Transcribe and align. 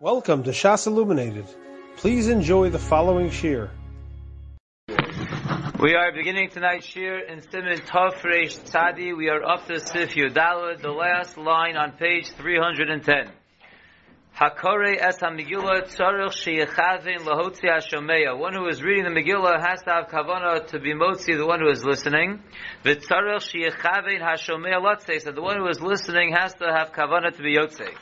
Welcome 0.00 0.44
to 0.44 0.50
Shas 0.50 0.86
Illuminated. 0.86 1.46
Please 1.96 2.28
enjoy 2.28 2.70
the 2.70 2.78
following 2.78 3.30
shiur. 3.30 3.68
We 5.80 5.96
are 5.96 6.12
beginning 6.12 6.50
tonight's 6.50 6.86
shiur 6.86 7.28
in 7.28 7.40
Siman 7.40 7.80
Tov 7.80 8.14
Reish 8.20 8.60
Tzadi. 8.60 9.16
We 9.16 9.28
are 9.28 9.42
up 9.42 9.66
to 9.66 9.80
Sif 9.80 10.14
Yudalad, 10.14 10.82
the 10.82 10.92
last 10.92 11.36
line 11.36 11.76
on 11.76 11.94
page 11.98 12.28
310. 12.28 13.32
Hakore 14.38 14.96
es 15.00 15.18
ha-Megillah 15.18 15.88
tzarech 15.88 17.18
lahotzi 17.24 17.68
ha-shomeya. 17.68 18.38
One 18.38 18.54
who 18.54 18.68
is 18.68 18.80
reading 18.80 19.02
the 19.02 19.20
Megillah 19.20 19.60
has 19.60 19.82
to 19.82 19.90
have 19.90 20.06
kavanah 20.06 20.68
to 20.68 20.78
be 20.78 20.94
motzi, 20.94 21.36
the 21.36 21.44
one 21.44 21.58
who 21.58 21.70
is 21.70 21.84
listening. 21.84 22.40
V'tzarech 22.84 23.42
sheyechavin 23.50 24.20
ha-shomeya 24.20 24.80
lotzei. 24.80 25.20
So 25.20 25.32
the 25.32 25.42
one 25.42 25.58
who 25.58 25.66
is 25.66 25.80
listening 25.80 26.36
has 26.38 26.54
to 26.54 26.66
have 26.72 26.92
kavanah 26.92 27.36
to 27.36 27.42
be 27.42 27.56
yotzei. 27.56 27.96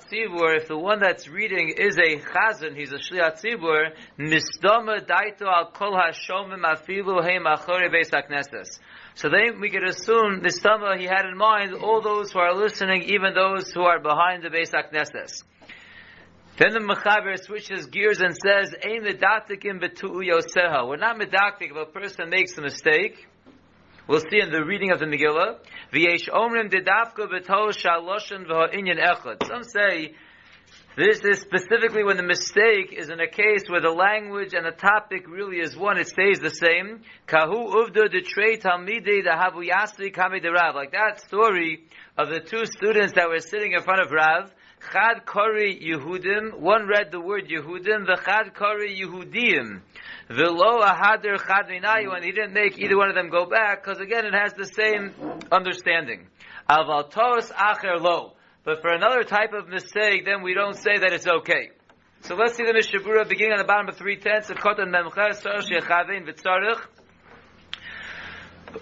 Tzibur, 0.00 0.56
if 0.56 0.68
the 0.68 0.78
one 0.78 1.00
that's 1.00 1.28
reading 1.28 1.74
is 1.76 1.98
a 1.98 2.16
chazan, 2.18 2.76
he's 2.76 2.92
a 2.92 2.98
shliach 2.98 3.42
tzibur, 3.42 3.92
misdama 4.18 5.00
daito 5.06 5.46
al 5.46 5.70
kol 5.72 5.94
ha-shomim 5.94 6.62
afilu 6.64 7.22
heim 7.22 7.44
achore 7.44 7.88
beis 7.92 8.10
ha-knesses. 8.10 8.78
So 9.18 9.28
then 9.28 9.60
we 9.60 9.68
could 9.68 9.82
assume 9.82 10.42
the 10.42 10.48
Stama 10.50 10.96
he 10.96 11.06
had 11.06 11.26
in 11.26 11.36
mind 11.36 11.74
all 11.74 12.00
those 12.00 12.30
who 12.30 12.38
are 12.38 12.54
listening, 12.54 13.02
even 13.02 13.34
those 13.34 13.72
who 13.72 13.82
are 13.82 13.98
behind 13.98 14.44
the 14.44 14.48
Beis 14.48 14.70
HaKnesses. 14.70 15.42
Then 16.56 16.72
the 16.72 16.78
Mechaber 16.78 17.36
switches 17.36 17.86
gears 17.86 18.20
and 18.20 18.36
says, 18.36 18.72
Ein 18.80 19.02
medaktikim 19.02 19.82
betu'u 19.82 20.22
yoseha. 20.22 20.86
We're 20.86 20.98
not 20.98 21.18
medaktik 21.18 21.72
if 21.72 21.76
a 21.76 21.86
person 21.86 22.30
makes 22.30 22.56
a 22.58 22.60
mistake. 22.60 23.26
We'll 24.08 24.20
see 24.20 24.40
in 24.40 24.50
the 24.50 24.64
reading 24.64 24.90
of 24.90 25.00
the 25.00 25.04
Megillah. 25.04 25.58
Echad. 28.96 29.46
Some 29.46 29.62
say 29.64 30.14
this 30.98 31.20
is 31.22 31.38
specifically 31.38 32.02
when 32.02 32.16
the 32.16 32.24
mistake 32.24 32.92
is 32.92 33.08
in 33.08 33.20
a 33.20 33.28
case 33.28 33.68
where 33.68 33.80
the 33.80 33.92
language 33.92 34.52
and 34.52 34.66
the 34.66 34.72
topic 34.72 35.28
really 35.28 35.58
is 35.58 35.76
one, 35.76 35.96
it 35.96 36.08
stays 36.08 36.40
the 36.40 36.50
same. 36.50 37.02
Kahu. 37.28 37.72
Like 40.74 40.90
that 40.90 41.20
story 41.20 41.84
of 42.18 42.28
the 42.30 42.40
two 42.40 42.66
students 42.66 43.12
that 43.12 43.28
were 43.28 43.38
sitting 43.38 43.74
in 43.74 43.82
front 43.82 44.00
of 44.00 44.10
Rav. 44.10 44.50
Chad 44.92 45.24
kori 45.24 45.78
Yehudim, 45.80 46.58
one 46.58 46.88
read 46.88 47.12
the 47.12 47.20
word 47.20 47.48
Yehudim, 47.48 48.06
the 48.06 48.18
Chad 48.24 48.54
kori 48.56 49.00
Yehudim. 49.00 49.82
Velo 50.28 50.80
ahader 50.82 51.38
chad 51.38 51.68
minayu, 51.68 52.14
and 52.14 52.24
he 52.24 52.32
didn't 52.32 52.54
make 52.54 52.76
either 52.78 52.96
one 52.96 53.08
of 53.08 53.14
them 53.14 53.28
go 53.28 53.46
back, 53.46 53.84
because 53.84 54.00
again 54.00 54.26
it 54.26 54.34
has 54.34 54.52
the 54.54 54.66
same 54.66 55.14
understanding. 55.52 56.26
Aval 56.68 57.08
tos 57.08 57.52
acher 57.52 58.00
lo. 58.00 58.34
But 58.64 58.82
for 58.82 58.92
another 58.92 59.24
type 59.24 59.52
of 59.52 59.68
mistake, 59.68 60.24
then 60.24 60.42
we 60.42 60.54
don't 60.54 60.76
say 60.76 60.98
that 60.98 61.12
it's 61.12 61.26
okay. 61.26 61.70
So 62.20 62.34
let's 62.34 62.56
see 62.56 62.64
the 62.64 62.72
Mishnah 62.74 63.00
Berurah 63.00 63.28
beginning 63.28 63.52
on 63.52 63.58
the 63.58 63.64
bottom 63.64 63.88
of 63.88 63.96
three 63.96 64.16
tenths 64.16 64.50
of 64.50 64.56
Kotan 64.58 64.90
Memches, 64.90 65.42
Sorosh 65.42 65.70
Yechavin, 65.70 66.26
Vitzarech. 66.26 66.80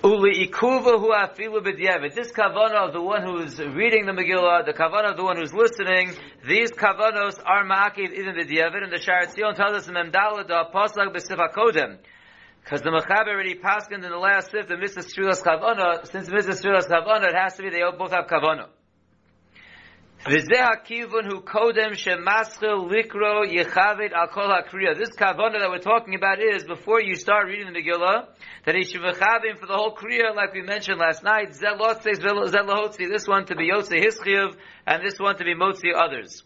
Uli 0.02 0.48
ikuva 0.48 0.98
hu 0.98 1.12
afilu 1.12 1.62
b'diavad. 1.62 2.14
This 2.14 2.32
kavana 2.32 2.88
of 2.88 2.92
the 2.92 3.00
one 3.00 3.22
who 3.22 3.38
is 3.38 3.58
reading 3.58 4.06
the 4.06 4.12
Megillah, 4.12 4.66
the 4.66 4.72
kavana 4.72 5.10
of 5.10 5.16
the 5.16 5.22
one 5.22 5.36
who's 5.36 5.54
listening, 5.54 6.12
these 6.44 6.72
kavanos 6.72 7.38
are 7.44 7.64
ma'akiv 7.64 8.12
even 8.12 8.34
b'diavad, 8.34 8.82
and 8.82 8.92
the 8.92 8.98
Sharat 8.98 9.34
Zion 9.36 9.54
tells 9.54 9.76
us 9.76 9.88
in 9.88 9.94
Memdala 9.94 10.46
da 10.48 10.64
Apostlak 10.64 11.14
b'sif 11.14 11.38
kodem. 11.54 11.98
Because 12.64 12.82
the 12.82 12.90
Mechaber 12.90 13.28
already 13.28 13.54
passed 13.54 13.92
in 13.92 14.00
the 14.00 14.08
last 14.08 14.50
fifth, 14.50 14.66
the 14.66 14.74
Mr. 14.74 14.98
Strilas 14.98 15.40
Kavana, 15.40 16.04
since 16.10 16.28
Mr. 16.28 16.50
Strilas 16.50 16.88
Kavana, 16.88 17.28
it 17.28 17.36
has 17.36 17.54
to 17.56 17.62
be 17.62 17.70
they 17.70 17.82
both 17.96 18.10
have 18.10 18.26
Kavana. 18.26 18.64
V'zeh 18.64 18.64
hakivun 18.64 18.64
hu 18.64 18.64
kodem 18.64 18.64
shemaschil 18.64 18.64
likro 18.64 18.64
yechavet 18.64 18.64
al 18.64 18.64
kol 18.64 18.64
hakriya. 18.64 18.74
This 20.28 20.42
kavana 20.48 20.74
that 25.60 25.68
we're 25.70 25.78
talking 25.78 26.16
about 26.16 26.42
is 26.42 26.64
before 26.64 27.00
you 27.00 27.14
start 27.14 27.46
reading 27.46 27.72
the 27.72 27.80
Megillah, 27.80 28.26
that 28.64 28.74
he 28.74 28.82
should 28.82 29.02
v'chavim 29.02 29.56
for 29.56 29.66
the 29.66 29.74
whole 29.74 29.94
kriya, 29.94 30.34
like 30.34 30.52
we 30.52 30.62
mentioned 30.62 30.98
last 30.98 31.22
night. 31.22 31.52
This 31.52 31.62
one 33.28 33.46
to 33.46 33.54
be 33.54 33.70
yotze 33.70 33.94
hischiyuv, 33.94 34.56
and 34.84 35.04
this 35.04 35.20
one 35.20 35.36
to 35.36 35.44
be 35.44 35.54
motzi 35.54 35.94
others. 35.94 36.42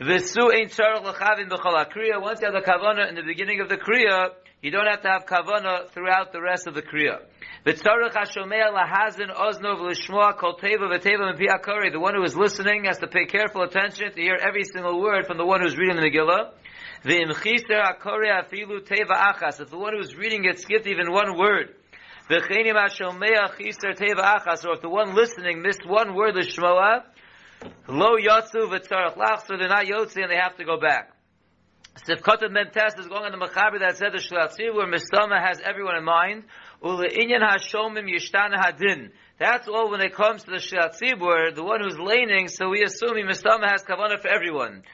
Once 0.00 0.36
you 0.36 0.50
have 0.50 1.04
the 1.04 2.62
kavana 2.66 3.08
in 3.08 3.14
the 3.14 3.22
beginning 3.24 3.60
of 3.60 3.68
the 3.68 3.76
kriya, 3.76 4.30
you 4.60 4.72
don't 4.72 4.86
have 4.86 5.02
to 5.02 5.08
have 5.08 5.24
kavana 5.24 5.88
throughout 5.90 6.32
the 6.32 6.40
rest 6.40 6.66
of 6.66 6.74
the 6.74 6.82
kriya. 6.82 7.20
V'tzarech 7.64 8.12
hashomea 8.12 8.72
lahazin 8.74 9.32
oznov 9.32 9.80
l'shmoa 9.80 10.36
kol 10.36 10.56
teva 10.56 10.90
v'teva 10.90 11.32
m'pi 11.32 11.46
akari. 11.46 11.92
The 11.92 12.00
one 12.00 12.14
who 12.16 12.24
is 12.24 12.36
listening 12.36 12.84
has 12.84 12.98
to 12.98 13.06
pay 13.06 13.26
careful 13.26 13.62
attention 13.62 14.12
to 14.12 14.20
hear 14.20 14.34
every 14.34 14.64
single 14.64 15.00
word 15.00 15.26
from 15.26 15.36
the 15.36 15.46
one 15.46 15.60
who's 15.62 15.76
reading 15.76 15.96
the 15.96 16.02
Megillah. 16.02 16.50
V'im 17.04 17.32
chiser 17.40 17.80
akari 17.80 18.30
afilu 18.30 18.80
teva 18.80 19.32
achas. 19.32 19.60
If 19.60 19.70
the 19.70 19.78
one 19.78 19.94
who's 19.96 20.16
reading 20.16 20.44
it 20.44 20.58
skipped 20.58 20.88
even 20.88 21.12
one 21.12 21.38
word. 21.38 21.76
V'chenim 22.28 22.74
hashomea 22.74 23.56
chiser 23.56 23.94
teva 23.94 24.40
achas. 24.40 24.66
Or 24.66 24.74
if 24.74 24.80
the 24.80 24.88
one 24.88 25.14
listening 25.14 25.62
missed 25.62 25.86
one 25.86 26.16
word 26.16 26.34
l'shmoa, 26.34 27.04
lo 27.86 28.16
yotzu 28.16 28.68
v'tzarech 28.68 29.16
lach, 29.16 29.46
so 29.46 29.56
they're 29.56 29.68
not 29.68 29.84
yotzi 29.84 30.22
and 30.22 30.32
they 30.32 30.36
have 30.36 30.56
to 30.56 30.64
go 30.64 30.80
back. 30.80 31.12
Sifkotat 32.06 32.50
Mentes 32.50 32.98
is 32.98 33.08
going 33.08 33.24
on 33.24 33.32
the 33.32 33.44
Mechaber 33.44 33.80
that 33.80 33.96
said 33.96 34.12
the 34.12 34.18
Shlatzi 34.18 34.72
where 34.72 34.86
Mistama 34.86 35.40
has 35.44 35.60
everyone 35.60 35.96
in 35.96 36.04
mind. 36.04 36.44
Ule 36.82 37.08
inyan 37.08 37.42
hashomim 37.42 38.06
yishtana 38.06 38.56
hadin. 38.56 39.10
That's 39.38 39.66
all 39.66 39.90
when 39.90 40.00
it 40.00 40.14
comes 40.14 40.44
to 40.44 40.50
the 40.50 40.58
Shlatzibur, 40.58 41.54
the 41.54 41.64
one 41.64 41.80
who's 41.80 41.98
laning, 41.98 42.48
so 42.48 42.68
we 42.68 42.82
assume 42.84 43.16
Mistama 43.26 43.68
has 43.68 43.82
kavanah 43.82 44.20
for 44.20 44.28
everyone. 44.28 44.84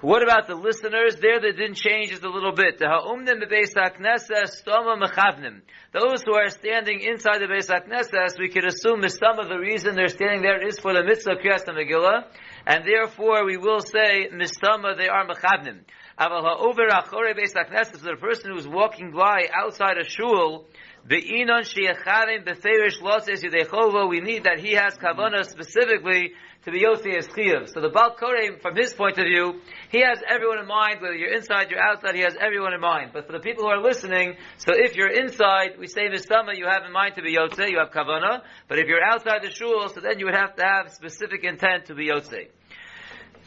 What 0.00 0.22
about 0.22 0.48
the 0.48 0.54
listeners? 0.54 1.16
There 1.16 1.38
the 1.38 1.52
din 1.52 1.74
changes 1.74 2.22
a 2.22 2.28
little 2.28 2.52
bit. 2.52 2.78
The 2.78 2.88
ha'umnim 2.88 3.42
bebeis 3.42 3.74
ha'knesses 3.76 4.62
stoma 4.64 5.00
mechavnim. 5.00 5.60
Those 5.92 6.22
who 6.24 6.34
are 6.34 6.48
standing 6.48 7.00
inside 7.00 7.38
the 7.38 7.46
beis 7.46 7.68
ha'knesses, 7.68 8.38
we 8.38 8.48
could 8.48 8.64
assume 8.64 9.02
Mistama, 9.02 9.48
the 9.48 9.58
reason 9.58 9.94
they're 9.94 10.08
standing 10.08 10.42
there 10.42 10.66
is 10.66 10.78
for 10.80 10.94
the 10.94 11.04
mitzvah 11.04 11.36
kriyas 11.36 11.66
Megillah, 11.66 12.24
and 12.66 12.84
therefore 12.84 13.44
we 13.44 13.58
will 13.58 13.80
say 13.80 14.28
Mistama, 14.32 14.96
they 14.96 15.08
are 15.08 15.26
mechavnim. 15.26 15.84
Aval 16.18 16.42
ha'over 16.42 16.88
achore 16.88 17.34
beis 17.34 17.54
ha'knesses, 17.54 18.02
the 18.02 18.16
person 18.16 18.52
who's 18.52 18.68
walking 18.68 19.12
by 19.12 19.48
outside 19.54 19.98
a 19.98 20.04
shul, 20.04 20.66
Be'inon 21.04 21.62
sheyachavim 21.64 22.44
beferish 22.44 23.02
loses 23.02 23.42
yudechova. 23.42 24.08
We 24.08 24.20
need 24.20 24.44
that 24.44 24.60
he 24.60 24.74
has 24.74 24.96
kavanah 24.96 25.44
specifically 25.46 26.32
to 26.64 26.70
be 26.70 26.82
yosi 26.82 27.18
eschiyav. 27.18 27.68
So 27.74 27.80
the 27.80 27.88
Baal 27.88 28.14
Koreh, 28.14 28.60
from 28.60 28.76
his 28.76 28.94
point 28.94 29.18
of 29.18 29.24
view, 29.24 29.60
he 29.90 30.00
has 30.00 30.22
everyone 30.28 30.60
in 30.60 30.66
mind. 30.68 31.00
Whether 31.00 31.16
you're 31.16 31.34
inside, 31.34 31.72
you're 31.72 31.82
outside, 31.82 32.14
he 32.14 32.20
has 32.20 32.36
everyone 32.40 32.72
in 32.72 32.80
mind. 32.80 33.10
But 33.12 33.26
for 33.26 33.32
the 33.32 33.40
people 33.40 33.64
who 33.64 33.70
are 33.70 33.82
listening, 33.82 34.36
so 34.58 34.72
if 34.76 34.94
you're 34.94 35.10
inside, 35.10 35.76
we 35.76 35.88
say 35.88 36.06
summer 36.18 36.52
you 36.52 36.66
have 36.66 36.84
in 36.86 36.92
mind 36.92 37.16
to 37.16 37.22
be 37.22 37.34
yotze, 37.34 37.68
you 37.68 37.78
have 37.78 37.90
kavanah. 37.90 38.42
But 38.68 38.78
if 38.78 38.86
you're 38.86 39.02
outside 39.02 39.42
the 39.42 39.50
shul, 39.50 39.88
so 39.88 40.00
then 40.00 40.20
you 40.20 40.26
would 40.26 40.36
have 40.36 40.54
to 40.54 40.62
have 40.64 40.92
specific 40.92 41.42
intent 41.42 41.86
to 41.86 41.96
be 41.96 42.10
yotze. 42.10 42.46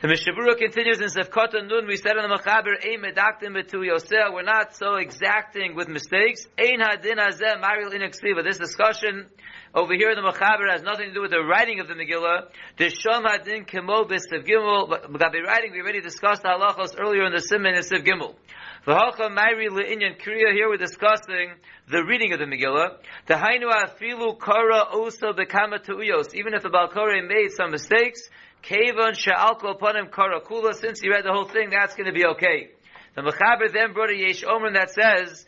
The 0.06 0.12
Mishabura 0.12 0.56
continues 0.56 1.02
in 1.02 1.08
Sefkot 1.08 1.54
Nun, 1.54 1.88
we 1.88 1.98
said 1.98 2.16
in 2.16 2.30
the 2.30 2.38
Mechaber, 2.38 2.78
Ein 2.78 3.02
medaktim 3.02 3.58
betu 3.58 3.82
yoseh, 3.82 4.32
we're 4.32 4.44
not 4.44 4.76
so 4.76 4.98
exacting 4.98 5.74
with 5.74 5.88
mistakes. 5.88 6.46
Ein 6.60 6.78
hadin 6.80 7.18
hazeh 7.18 7.60
maril 7.60 7.90
ineksiva. 7.90 8.44
This 8.44 8.60
discussion 8.60 9.26
over 9.74 9.96
here 9.96 10.12
in 10.12 10.16
the 10.16 10.22
Mechaber 10.22 10.70
has 10.70 10.84
nothing 10.84 11.08
to 11.08 11.14
do 11.16 11.22
with 11.24 11.32
the 11.32 11.42
writing 11.42 11.80
of 11.80 11.88
the 11.88 11.96
Megillah. 11.96 12.50
The 12.78 12.86
Shom 12.86 13.26
hadin 13.26 13.66
kemo 13.66 14.08
b'Siv 14.08 14.46
Gimel, 14.46 15.10
Gabi 15.10 15.42
writing, 15.44 15.72
we 15.72 15.82
already 15.82 16.02
discussed 16.02 16.44
the 16.44 16.50
halachos 16.50 16.94
earlier 17.00 17.26
in 17.26 17.34
the 17.34 17.42
Siman 17.42 17.74
and 17.74 17.84
Siv 17.84 18.06
Gimel. 18.06 18.36
Kriya, 18.86 20.54
here 20.54 20.70
we're 20.70 20.78
discussing 20.78 21.54
the 21.90 22.04
reading 22.04 22.34
of 22.34 22.40
the 22.40 22.46
Megillah. 22.46 22.98
Tahainu 23.28 23.72
afilu 23.72 24.40
kara 24.40 24.86
osa 24.94 25.34
bekama 25.34 25.84
tu'uyos. 25.84 26.36
Even 26.36 26.54
if 26.54 26.62
the 26.62 26.70
Balkore 26.70 27.20
made 27.24 27.50
some 27.52 27.72
mistakes, 27.72 28.30
Kavan 28.62 29.16
she'alko 29.16 29.80
upanim 29.80 30.12
karakula, 30.12 30.76
since 30.76 31.02
he 31.02 31.10
read 31.10 31.26
the 31.26 31.32
whole 31.32 31.48
thing, 31.48 31.72
that's 31.72 31.96
going 31.96 32.06
to 32.06 32.14
be 32.14 32.28
okay. 32.28 32.70
The 33.16 33.24
Mechaber 33.24 33.74
then 33.74 33.94
brought 33.94 34.12
a 34.12 34.16
Yesh 34.16 34.44
Omer 34.44 34.74
that 34.74 34.92
says 34.92 35.48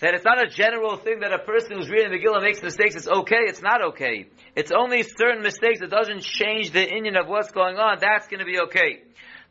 that 0.00 0.12
it's 0.12 0.26
not 0.26 0.44
a 0.44 0.48
general 0.50 0.98
thing 0.98 1.20
that 1.20 1.32
a 1.32 1.38
person 1.38 1.78
who's 1.78 1.88
reading 1.88 2.10
the 2.10 2.18
Megillah 2.18 2.42
makes 2.42 2.62
mistakes, 2.62 2.96
it's 2.96 3.08
okay, 3.08 3.46
it's 3.46 3.62
not 3.62 3.82
okay. 3.92 4.26
It's 4.54 4.72
only 4.72 5.04
certain 5.04 5.42
mistakes 5.42 5.80
that 5.80 5.88
doesn't 5.88 6.20
change 6.20 6.72
the 6.72 6.86
Indian 6.86 7.16
of 7.16 7.28
what's 7.28 7.50
going 7.50 7.78
on, 7.78 7.96
that's 7.98 8.28
going 8.28 8.40
to 8.40 8.44
be 8.44 8.60
okay. 8.64 9.04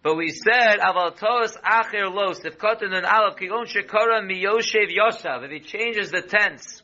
But 0.08 0.16
we 0.16 0.30
said, 0.30 0.80
aval 0.80 1.18
tos 1.18 1.58
acher 1.58 2.10
los, 2.10 2.40
if 2.46 2.58
kotan 2.58 2.94
and 2.94 3.06
alav, 3.06 3.38
kigon 3.38 3.60
um 3.60 3.66
shekara 3.66 4.24
miyoshev 4.24 4.88
yoshav, 4.88 5.44
if 5.44 5.52
he 5.52 5.60
changes 5.60 6.12
the 6.12 6.22
tense 6.22 6.82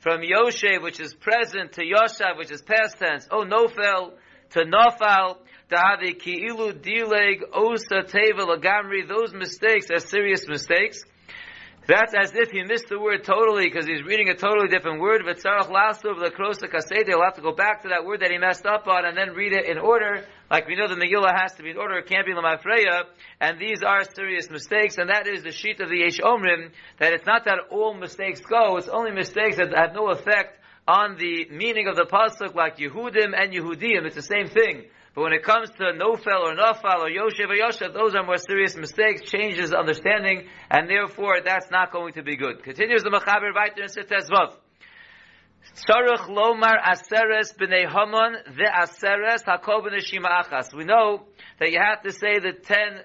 from 0.00 0.22
yoshev, 0.22 0.82
which 0.82 0.98
is 0.98 1.14
present, 1.14 1.74
to 1.74 1.82
yoshav, 1.82 2.36
which 2.36 2.50
is 2.50 2.62
past 2.62 2.98
tense, 2.98 3.28
oh 3.30 3.44
nofel, 3.44 4.14
to 4.50 4.64
nofal, 4.64 5.36
Dahavi 5.70 6.18
ki'ilu 6.18 6.72
dileg 6.82 7.44
osa 7.52 8.02
teva 8.02 8.40
lagamri. 8.40 9.06
Those 9.06 9.32
mistakes 9.32 9.92
are 9.92 10.00
serious 10.00 10.48
mistakes. 10.48 11.04
That's 11.86 12.14
as 12.14 12.32
if 12.34 12.50
he 12.50 12.62
missed 12.62 12.88
the 12.88 12.98
word 12.98 13.24
totally 13.24 13.64
because 13.64 13.86
he's 13.86 14.02
reading 14.02 14.30
a 14.30 14.34
totally 14.34 14.68
different 14.68 15.02
word. 15.02 15.20
V'tzarach 15.20 15.68
lasuv 15.68 16.16
lekrosa 16.16 16.64
kasede. 16.64 17.08
He'll 17.08 17.22
have 17.22 17.34
to 17.34 17.42
go 17.42 17.52
back 17.52 17.82
to 17.82 17.88
that 17.88 18.06
word 18.06 18.20
that 18.20 18.30
he 18.30 18.38
messed 18.38 18.64
up 18.64 18.86
on 18.88 19.04
and 19.04 19.14
then 19.14 19.34
read 19.34 19.52
it 19.52 19.66
in 19.68 19.76
order. 19.76 20.24
Like 20.50 20.66
we 20.66 20.76
know 20.76 20.88
the 20.88 20.94
Megillah 20.94 21.38
has 21.38 21.52
to 21.56 21.62
be 21.62 21.70
in 21.70 21.76
order. 21.76 21.98
It 21.98 22.06
can't 22.06 22.24
be 22.24 22.32
lamafreya. 22.32 23.02
And 23.38 23.60
these 23.60 23.82
are 23.82 24.02
serious 24.14 24.48
mistakes. 24.48 24.96
And 24.96 25.10
that 25.10 25.26
is 25.28 25.42
the 25.42 25.52
sheet 25.52 25.78
of 25.80 25.90
the 25.90 25.98
Yesh 25.98 26.20
Omrim. 26.20 26.70
That 27.00 27.12
it's 27.12 27.26
not 27.26 27.44
that 27.44 27.58
all 27.70 27.92
mistakes 27.92 28.40
go. 28.40 28.78
It's 28.78 28.88
only 28.88 29.10
mistakes 29.10 29.58
that 29.58 29.68
have 29.76 29.92
no 29.94 30.10
effect 30.10 30.58
on 30.88 31.16
the 31.18 31.48
meaning 31.50 31.86
of 31.86 31.96
the 31.96 32.04
pasuk, 32.04 32.54
like 32.54 32.78
Yehudim 32.78 33.32
and 33.36 33.52
Yehudim. 33.52 34.06
It's 34.06 34.16
the 34.16 34.22
same 34.22 34.48
thing. 34.48 34.84
But 35.14 35.22
when 35.22 35.32
it 35.32 35.44
comes 35.44 35.70
to 35.70 35.92
Nofel 35.92 36.42
or 36.42 36.54
Nafal 36.56 36.98
or 36.98 37.08
Yoshev 37.08 37.48
or 37.48 37.54
Yoshev, 37.54 37.94
those 37.94 38.16
are 38.16 38.24
more 38.24 38.36
serious 38.36 38.74
mistakes, 38.76 39.22
changes 39.22 39.72
understanding, 39.72 40.48
and 40.68 40.90
therefore 40.90 41.36
that's 41.44 41.70
not 41.70 41.92
going 41.92 42.14
to 42.14 42.22
be 42.22 42.36
good. 42.36 42.64
Continues 42.64 43.04
the 43.04 43.10
Mechaber 43.10 43.54
weiter 43.54 43.82
in 43.82 43.88
Sittes 43.88 44.28
Vav. 44.28 44.56
Tzarech 45.72 46.28
lomar 46.28 46.76
aseres 46.82 47.56
b'nei 47.56 47.88
Haman 47.88 48.56
the 48.56 48.64
aseres 48.64 49.44
hakol 49.44 49.86
b'neshima 49.86 50.42
achas. 50.42 50.74
We 50.74 50.84
know 50.84 51.22
that 51.60 51.70
you 51.70 51.78
have 51.80 52.02
to 52.02 52.10
say 52.10 52.40
the 52.40 52.52
ten 52.52 53.00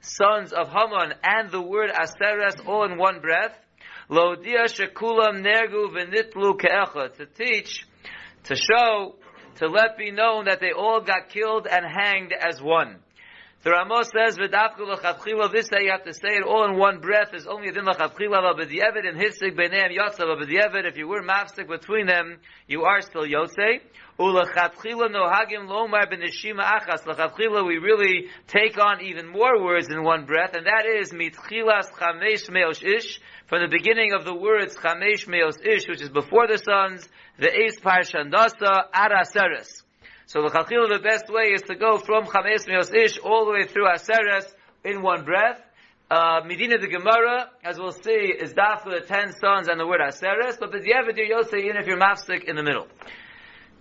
sons 0.00 0.52
of 0.52 0.68
Haman 0.68 1.14
and 1.24 1.50
the 1.50 1.60
word 1.60 1.90
aseres 1.90 2.64
all 2.66 2.84
in 2.84 2.98
one 2.98 3.20
breath. 3.20 3.58
Lodia 4.10 4.66
shekulam 4.66 5.42
nergu 5.42 5.90
v'nitlu 5.90 6.60
ke'echa. 6.60 7.16
To 7.16 7.26
teach, 7.26 7.86
to 8.44 8.54
show 8.54 9.16
to 9.56 9.68
let 9.68 9.96
be 9.96 10.10
known 10.10 10.46
that 10.46 10.60
they 10.60 10.72
all 10.72 11.00
got 11.00 11.28
killed 11.30 11.66
and 11.66 11.84
hanged 11.84 12.32
as 12.32 12.60
one. 12.60 12.96
The 13.62 13.72
Ramos 13.72 14.10
says, 14.16 14.38
"V'dafku 14.38 14.86
l'chatchila." 14.86 15.50
This 15.50 15.68
that 15.70 15.82
you 15.82 15.90
have 15.90 16.04
to 16.04 16.14
say 16.14 16.36
it 16.36 16.44
all 16.44 16.64
in 16.66 16.76
one 16.76 17.00
breath 17.00 17.34
is 17.34 17.46
only 17.48 17.72
din 17.72 17.84
l'chatchila 17.84 18.54
b'diavad 18.54 19.08
and 19.08 19.18
hifsik 19.18 19.56
b'neim 19.56 19.90
yotzav 19.96 20.28
b'diavad. 20.40 20.84
If 20.84 20.96
you 20.96 21.08
were 21.08 21.22
mafsik 21.22 21.66
between 21.66 22.06
them, 22.06 22.38
you 22.68 22.84
are 22.84 23.00
still 23.00 23.24
yotzei. 23.24 23.80
U'l'chatchila 24.18 25.10
nohagim 25.10 25.68
lomar 25.68 26.10
b'neshima 26.10 26.64
achas. 26.64 27.06
L'chatchila, 27.06 27.66
we 27.66 27.78
really 27.78 28.28
take 28.46 28.78
on 28.78 29.02
even 29.02 29.26
more 29.28 29.62
words 29.62 29.88
in 29.90 30.02
one 30.02 30.24
breath, 30.24 30.54
and 30.54 30.66
that 30.66 30.86
is 30.86 31.12
mitchilas 31.12 31.90
chamesh 31.92 32.48
meosh 32.48 32.82
ish 32.82 33.20
from 33.46 33.60
the 33.60 33.68
beginning 33.68 34.12
of 34.14 34.24
the 34.24 34.34
words 34.34 34.76
chamesh 34.76 35.28
meos 35.28 35.58
ish, 35.64 35.86
which 35.88 36.00
is 36.00 36.08
before 36.08 36.46
the 36.46 36.58
sons, 36.58 37.08
the 37.38 37.50
Eis 37.52 37.78
Parshandasa 37.80 38.90
Araseres. 38.94 39.82
So 40.28 40.42
the 40.42 40.48
Chachil, 40.48 40.88
the 40.88 40.98
best 40.98 41.26
way 41.28 41.52
is 41.52 41.62
to 41.62 41.76
go 41.76 41.98
from 41.98 42.24
Chames 42.24 42.66
Meos 42.66 42.92
Ish 42.92 43.18
all 43.18 43.44
the 43.46 43.52
way 43.52 43.64
through 43.64 43.86
Aseres 43.86 44.52
in 44.82 45.00
one 45.00 45.24
breath. 45.24 45.60
Uh, 46.10 46.40
Medina 46.44 46.78
the 46.78 46.88
Gemara, 46.88 47.50
as 47.62 47.78
we'll 47.78 47.92
see, 47.92 48.34
is 48.34 48.52
daf 48.52 48.82
for 48.82 48.90
the 48.90 49.06
ten 49.06 49.32
sons 49.40 49.68
and 49.68 49.78
the 49.78 49.86
word 49.86 50.00
Aseres, 50.00 50.58
but 50.58 50.72
you'll 50.84 51.44
say 51.44 51.58
even 51.58 51.76
if 51.76 51.86
you're 51.86 51.98
mafsik 51.98 52.42
in 52.44 52.56
the 52.56 52.64
middle. 52.64 52.88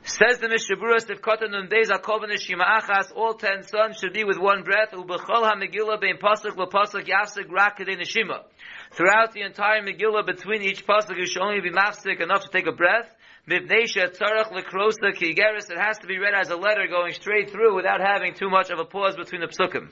Says 0.07 0.37
the 0.37 0.45
Mishaburas, 0.45 1.09
if 1.09 1.19
Kotan 1.19 1.49
Nundeis 1.49 1.89
Akovan 1.89 2.29
Shima 2.39 2.63
Achas, 2.63 3.11
all 3.15 3.33
ten 3.33 3.63
sons 3.63 3.97
should 3.97 4.13
be 4.13 4.23
with 4.23 4.37
one 4.37 4.61
breath, 4.61 4.91
Ubechol 4.93 5.41
HaMegillah 5.41 5.99
Bein 5.99 6.17
Pasuk 6.21 6.55
LePasuk 6.55 7.07
Yafsik 7.07 7.49
Rakadei 7.49 7.97
Neshima. 7.99 8.43
Throughout 8.91 9.33
the 9.33 9.41
entire 9.41 9.81
Megillah, 9.81 10.23
between 10.23 10.61
each 10.61 10.85
Pasuk, 10.85 11.17
you 11.17 11.25
should 11.25 11.41
only 11.41 11.59
be 11.59 11.71
mafsik 11.71 12.21
enough 12.21 12.43
to 12.43 12.49
take 12.51 12.67
a 12.67 12.71
breath. 12.71 13.09
Mivnesha 13.49 14.15
Tzarech 14.15 14.53
Lekrosa 14.53 15.11
Kigeris, 15.11 15.71
it 15.71 15.79
has 15.79 15.97
to 15.97 16.05
be 16.05 16.19
read 16.19 16.35
as 16.39 16.51
a 16.51 16.55
letter 16.55 16.85
going 16.87 17.13
straight 17.13 17.49
through 17.49 17.75
without 17.75 17.99
having 17.99 18.35
too 18.35 18.51
much 18.51 18.69
of 18.69 18.77
a 18.77 18.85
pause 18.85 19.15
between 19.15 19.41
the 19.41 19.47
psukim. 19.47 19.91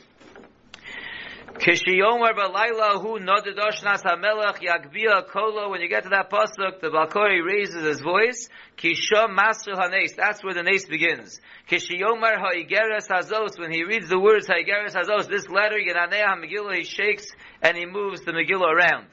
Kishiyomer 1.54 2.34
Balayla 2.34 3.00
Hu 3.00 3.20
Nodedoshnas 3.20 4.02
Hamelech 4.04 4.58
Yagbia 4.60 5.28
Kolo. 5.28 5.70
When 5.70 5.82
you 5.82 5.88
get 5.88 6.04
to 6.04 6.10
that 6.10 6.30
pasuk, 6.32 6.82
the 6.82 6.90
Balkori 6.90 7.46
raises 7.46 7.86
his 7.86 8.02
voice. 8.02 8.50
Kishom 8.76 9.36
Master 9.36 9.76
Hanes. 9.76 10.14
That's 10.14 10.44
where 10.44 10.56
the 10.56 10.64
nace 10.64 10.86
begins. 10.86 11.40
Kishiyomer 11.70 12.38
Ha'igeres 12.40 13.08
Hazos. 13.08 13.60
When 13.60 13.72
he 13.72 13.84
reads 13.84 14.10
the 14.10 14.20
words 14.20 14.48
Ha'igeres 14.48 14.96
Hazos, 14.96 15.30
this 15.30 15.48
letter 15.48 15.78
Yenanei 15.78 16.26
HaMegillah, 16.26 16.78
he 16.78 16.84
shakes 16.84 17.28
and 17.62 17.78
he 17.78 17.86
moves 17.86 18.22
the 18.22 18.32
Megillah 18.32 18.74
around. 18.74 19.06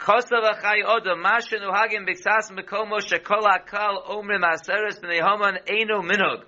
Kosav 0.00 0.42
achai 0.42 0.84
odom, 0.84 1.22
mashen 1.24 1.62
uhagim 1.62 2.08
b'ksas 2.08 2.50
mekomo 2.50 2.98
shekol 2.98 3.42
hakal 3.42 4.04
omrim 4.08 4.42
aseres 4.42 5.00
b'nei 5.00 5.20
haman 5.20 5.58
eino 5.66 6.02
minog. 6.02 6.42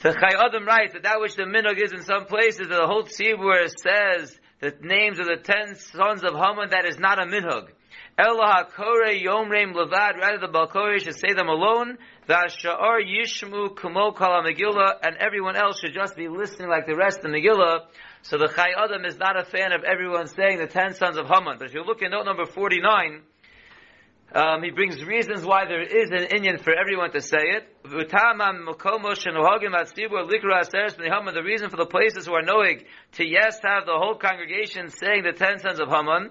The 0.00 0.10
Chayei 0.10 0.38
Adam 0.38 0.64
writes 0.64 0.92
that 0.92 1.02
that 1.02 1.20
which 1.20 1.34
the 1.34 1.42
minog 1.42 1.82
is 1.82 1.92
in 1.92 2.02
some 2.02 2.26
places, 2.26 2.68
the 2.68 2.86
whole 2.86 3.02
tzibur 3.02 3.68
says 3.82 4.38
the 4.60 4.72
names 4.80 5.18
of 5.18 5.26
the 5.26 5.38
ten 5.42 5.74
sons 5.74 6.22
of 6.22 6.34
Haman, 6.34 6.70
that 6.70 6.84
is 6.84 7.00
not 7.00 7.18
a 7.18 7.26
minog. 7.26 7.70
Elah 8.16 8.68
kore 8.76 9.10
yomreim 9.10 9.74
levad, 9.74 10.16
rather 10.20 10.38
the 10.38 10.46
Balkori 10.46 11.02
should 11.02 11.16
say 11.16 11.32
them 11.32 11.48
alone, 11.48 11.98
Vasha'ar 12.28 13.00
yishmu 13.02 13.76
kumo 13.76 14.12
kala 14.12 14.44
Megillah, 14.44 14.98
and 15.02 15.16
everyone 15.16 15.56
else 15.56 15.80
should 15.80 15.94
just 15.94 16.14
be 16.14 16.28
listening 16.28 16.68
like 16.68 16.86
the 16.86 16.94
rest 16.94 17.18
of 17.18 17.24
the 17.24 17.28
Megillah. 17.30 17.86
So 18.22 18.38
the 18.38 18.46
Chayei 18.46 18.76
Adam 18.76 19.04
is 19.04 19.18
not 19.18 19.36
a 19.36 19.44
fan 19.44 19.72
of 19.72 19.82
everyone 19.82 20.28
saying 20.28 20.58
the 20.58 20.68
ten 20.68 20.94
sons 20.94 21.16
of 21.16 21.26
Haman. 21.26 21.58
But 21.58 21.68
if 21.68 21.74
you 21.74 21.82
look 21.82 22.02
in 22.02 22.12
note 22.12 22.24
number 22.24 22.46
49, 22.46 23.22
um, 24.34 24.62
he 24.62 24.70
brings 24.70 25.02
reasons 25.02 25.42
why 25.42 25.64
there 25.64 25.80
is 25.80 26.10
an 26.10 26.24
Indian 26.36 26.58
for 26.58 26.74
everyone 26.74 27.12
to 27.12 27.20
say 27.22 27.38
it. 27.38 27.74
The 27.82 28.04
reason 31.42 31.70
for 31.70 31.76
the 31.76 31.86
places 31.86 32.26
who 32.26 32.34
are 32.34 32.42
knowing 32.42 32.84
to 33.12 33.26
yes 33.26 33.58
have 33.64 33.86
the 33.86 33.96
whole 33.96 34.16
congregation 34.16 34.90
saying 34.90 35.22
the 35.22 35.32
ten 35.32 35.58
sons 35.60 35.80
of 35.80 35.88
Haman. 35.88 36.30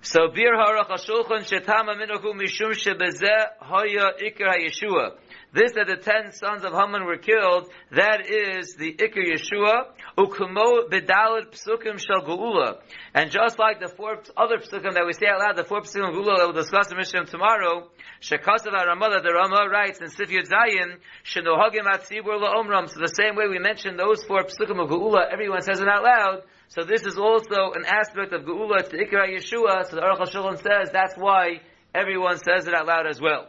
So 0.00 0.28
bir 0.34 0.52
harach 0.54 0.88
hashulchan 0.88 1.42
shetama 1.44 1.94
minuchu 1.96 2.34
mishum 2.34 2.72
shebezeh 2.72 3.58
haya 3.60 4.12
ikar 4.20 4.48
hayeshua. 4.54 5.18
This 5.50 5.72
that 5.72 5.86
the 5.86 5.96
ten 5.96 6.32
sons 6.32 6.62
of 6.62 6.72
Haman 6.72 7.06
were 7.06 7.16
killed, 7.16 7.70
that 7.92 8.28
is 8.28 8.76
the 8.76 8.92
Iker 8.92 9.24
Yeshua, 9.24 9.86
Ukumo 10.18 10.90
Bedalit 10.90 11.56
Psukim 11.56 11.98
Shal 11.98 12.20
Geula. 12.20 12.76
And 13.14 13.30
just 13.30 13.58
like 13.58 13.80
the 13.80 13.88
four 13.88 14.22
other 14.36 14.58
Psukim 14.58 14.92
that 14.92 15.06
we 15.06 15.14
say 15.14 15.26
out 15.26 15.40
loud, 15.40 15.56
the 15.56 15.64
four 15.64 15.80
Psukim 15.80 16.12
Geula 16.12 16.36
that 16.36 16.44
we'll 16.44 16.52
discuss 16.52 16.90
in 16.90 16.98
Mishnah 16.98 17.24
tomorrow, 17.24 17.88
Shekasav 18.20 18.72
Ramah, 18.72 19.22
the 19.22 19.32
Ramah 19.32 19.70
writes 19.70 20.00
in 20.02 20.10
Sif 20.10 20.28
Yud 20.28 20.50
Zayin, 20.50 20.98
Shenohagim 21.24 21.88
Atzibur 21.88 22.38
La'omram. 22.38 22.86
So 22.86 23.00
the 23.00 23.08
same 23.08 23.34
way 23.34 23.48
we 23.48 23.58
mentioned 23.58 23.98
those 23.98 24.22
four 24.24 24.42
Psukim 24.44 24.84
of 24.84 24.90
Geula, 24.90 25.32
everyone 25.32 25.62
says 25.62 25.80
it 25.80 25.88
out 25.88 26.02
loud, 26.02 26.42
so 26.68 26.84
this 26.84 27.02
is 27.02 27.16
also 27.16 27.72
an 27.74 27.84
aspect 27.86 28.32
of 28.32 28.42
Geula 28.42 28.88
to 28.90 28.96
Ikra 28.96 29.34
Yeshua, 29.34 29.88
so 29.88 29.96
the 29.96 30.02
Aruch 30.02 30.20
HaShulchan 30.20 30.56
says 30.58 30.90
that's 30.92 31.16
why 31.16 31.60
everyone 31.94 32.36
says 32.36 32.66
it 32.66 32.74
out 32.74 32.86
loud 32.86 33.06
as 33.06 33.20
well. 33.20 33.48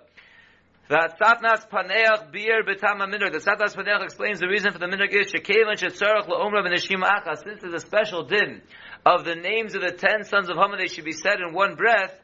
The 0.87 1.13
Tzafnas 1.21 1.69
Paneach 1.69 2.31
Bir 2.31 2.63
Betama 2.63 3.07
Minhag. 3.07 3.33
The 3.33 3.39
Tzafnas 3.39 3.75
Paneach 3.75 4.03
explains 4.03 4.39
the 4.39 4.47
reason 4.47 4.71
for 4.71 4.79
the 4.79 4.87
Minhag 4.87 5.13
is 5.13 5.31
Shekevan 5.31 5.75
Shetzarach 5.75 6.27
LaOmra 6.27 6.65
V'Neshima 6.65 7.07
Achas. 7.07 7.43
Since 7.43 7.61
there's 7.61 7.73
a 7.73 7.85
special 7.85 8.23
din 8.23 8.61
of 9.05 9.25
the 9.25 9.35
names 9.35 9.75
of 9.75 9.81
the 9.81 9.91
ten 9.91 10.23
sons 10.23 10.49
of 10.49 10.55
Haman, 10.55 10.79
they 10.79 10.87
should 10.87 11.05
be 11.05 11.11
said 11.11 11.41
in 11.45 11.53
one 11.53 11.75
breath. 11.75 12.17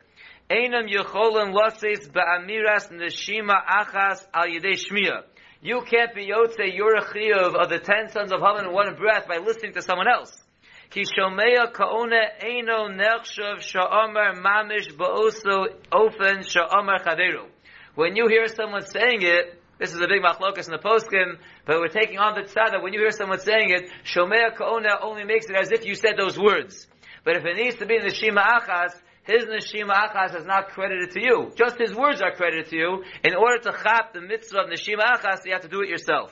Einam 0.49 0.89
Yecholim 0.89 1.53
Lasis 1.53 2.09
Ba'amiras 2.09 2.89
Neshima 2.89 3.63
Achas 3.67 4.25
Al 4.33 4.47
Yedei 4.47 4.79
Shmiya. 4.79 5.23
You 5.61 5.81
can't 5.81 6.15
be 6.15 6.27
Yotze 6.27 6.57
Yorachiyov 6.57 7.53
of 7.55 7.69
the 7.69 7.79
ten 7.79 8.09
sons 8.09 8.31
of 8.31 8.39
Haman 8.39 8.65
in 8.65 8.73
one 8.73 8.95
breath 8.95 9.27
by 9.27 9.37
listening 9.37 9.73
to 9.73 9.81
someone 9.81 10.07
else. 10.07 10.41
Ki 10.89 11.03
Shomea 11.03 11.71
Kaona 11.71 12.39
Eino 12.41 12.89
Nechshav 12.89 13.59
Sha'amar 13.61 14.35
Mamish 14.35 14.95
Ba'oso 14.95 15.67
Ofen 15.91 16.47
Sha'amar 16.47 17.03
Chaderu. 17.03 17.47
When 17.95 18.15
you 18.15 18.27
hear 18.27 18.47
someone 18.47 18.85
saying 18.85 19.21
it, 19.21 19.61
this 19.79 19.93
is 19.93 19.99
a 19.99 20.07
big 20.07 20.21
machlokas 20.21 20.67
in 20.67 20.71
the 20.71 20.79
poskim, 20.83 21.37
but 21.65 21.79
we're 21.79 21.87
taking 21.87 22.17
on 22.17 22.35
the 22.35 22.41
tzada. 22.41 22.81
When 22.81 22.93
you 22.93 22.99
hear 22.99 23.11
someone 23.11 23.39
saying 23.39 23.69
it, 23.69 23.89
Shomea 24.05 24.55
Kaona 24.55 25.01
only 25.01 25.23
makes 25.23 25.47
it 25.49 25.55
as 25.55 25.71
if 25.71 25.85
you 25.85 25.95
said 25.95 26.13
those 26.17 26.37
words. 26.39 26.87
But 27.23 27.37
if 27.37 27.45
it 27.45 27.55
needs 27.55 27.77
to 27.77 27.85
be 27.85 27.95
in 27.95 28.03
the 28.03 28.13
Shima 28.13 28.41
Achas, 28.41 28.93
his 29.23 29.45
Neshima 29.45 29.93
Achas 29.93 30.37
is 30.37 30.45
not 30.45 30.69
credited 30.69 31.11
to 31.11 31.21
you. 31.21 31.51
Just 31.57 31.79
his 31.79 31.93
words 31.95 32.21
are 32.21 32.31
credited 32.31 32.69
to 32.69 32.75
you. 32.75 33.03
In 33.23 33.33
order 33.35 33.57
to 33.63 33.71
chap 33.71 34.13
the 34.13 34.21
mitzvah 34.21 34.59
of 34.59 34.69
Neshima 34.69 35.17
Achas, 35.17 35.39
you 35.45 35.53
have 35.53 35.63
to 35.63 35.67
do 35.67 35.81
it 35.81 35.89
yourself. 35.89 36.31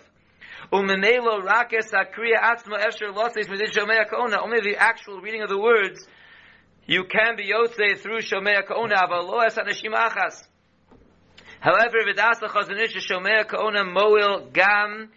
Umemelo 0.74 1.44
rakes 1.44 1.92
akriya 1.92 2.42
atzma 2.42 2.80
efsher 2.84 3.14
losses 3.14 3.48
midin 3.48 3.70
shomea. 3.72 4.12
Only 4.12 4.60
the 4.62 4.76
actual 4.76 5.22
reading 5.22 5.44
of 5.44 5.50
the 5.50 5.60
words, 5.60 6.08
you 6.88 7.04
can 7.04 7.36
be 7.38 7.52
yotze 7.52 8.00
through 8.00 8.22
shomea 8.22 8.64
kaona, 8.68 9.08
but 9.08 9.24
lo 9.24 9.38
es 9.42 9.56
neshima 9.56 10.10
achas. 10.10 10.48
However, 11.60 12.00
v'dasa 12.08 12.50
Chazon 12.50 12.80
Ish 12.82 13.08
shomea 13.08 13.46
kaona 13.46 13.86
moil 13.86 14.50
gam 14.52 15.12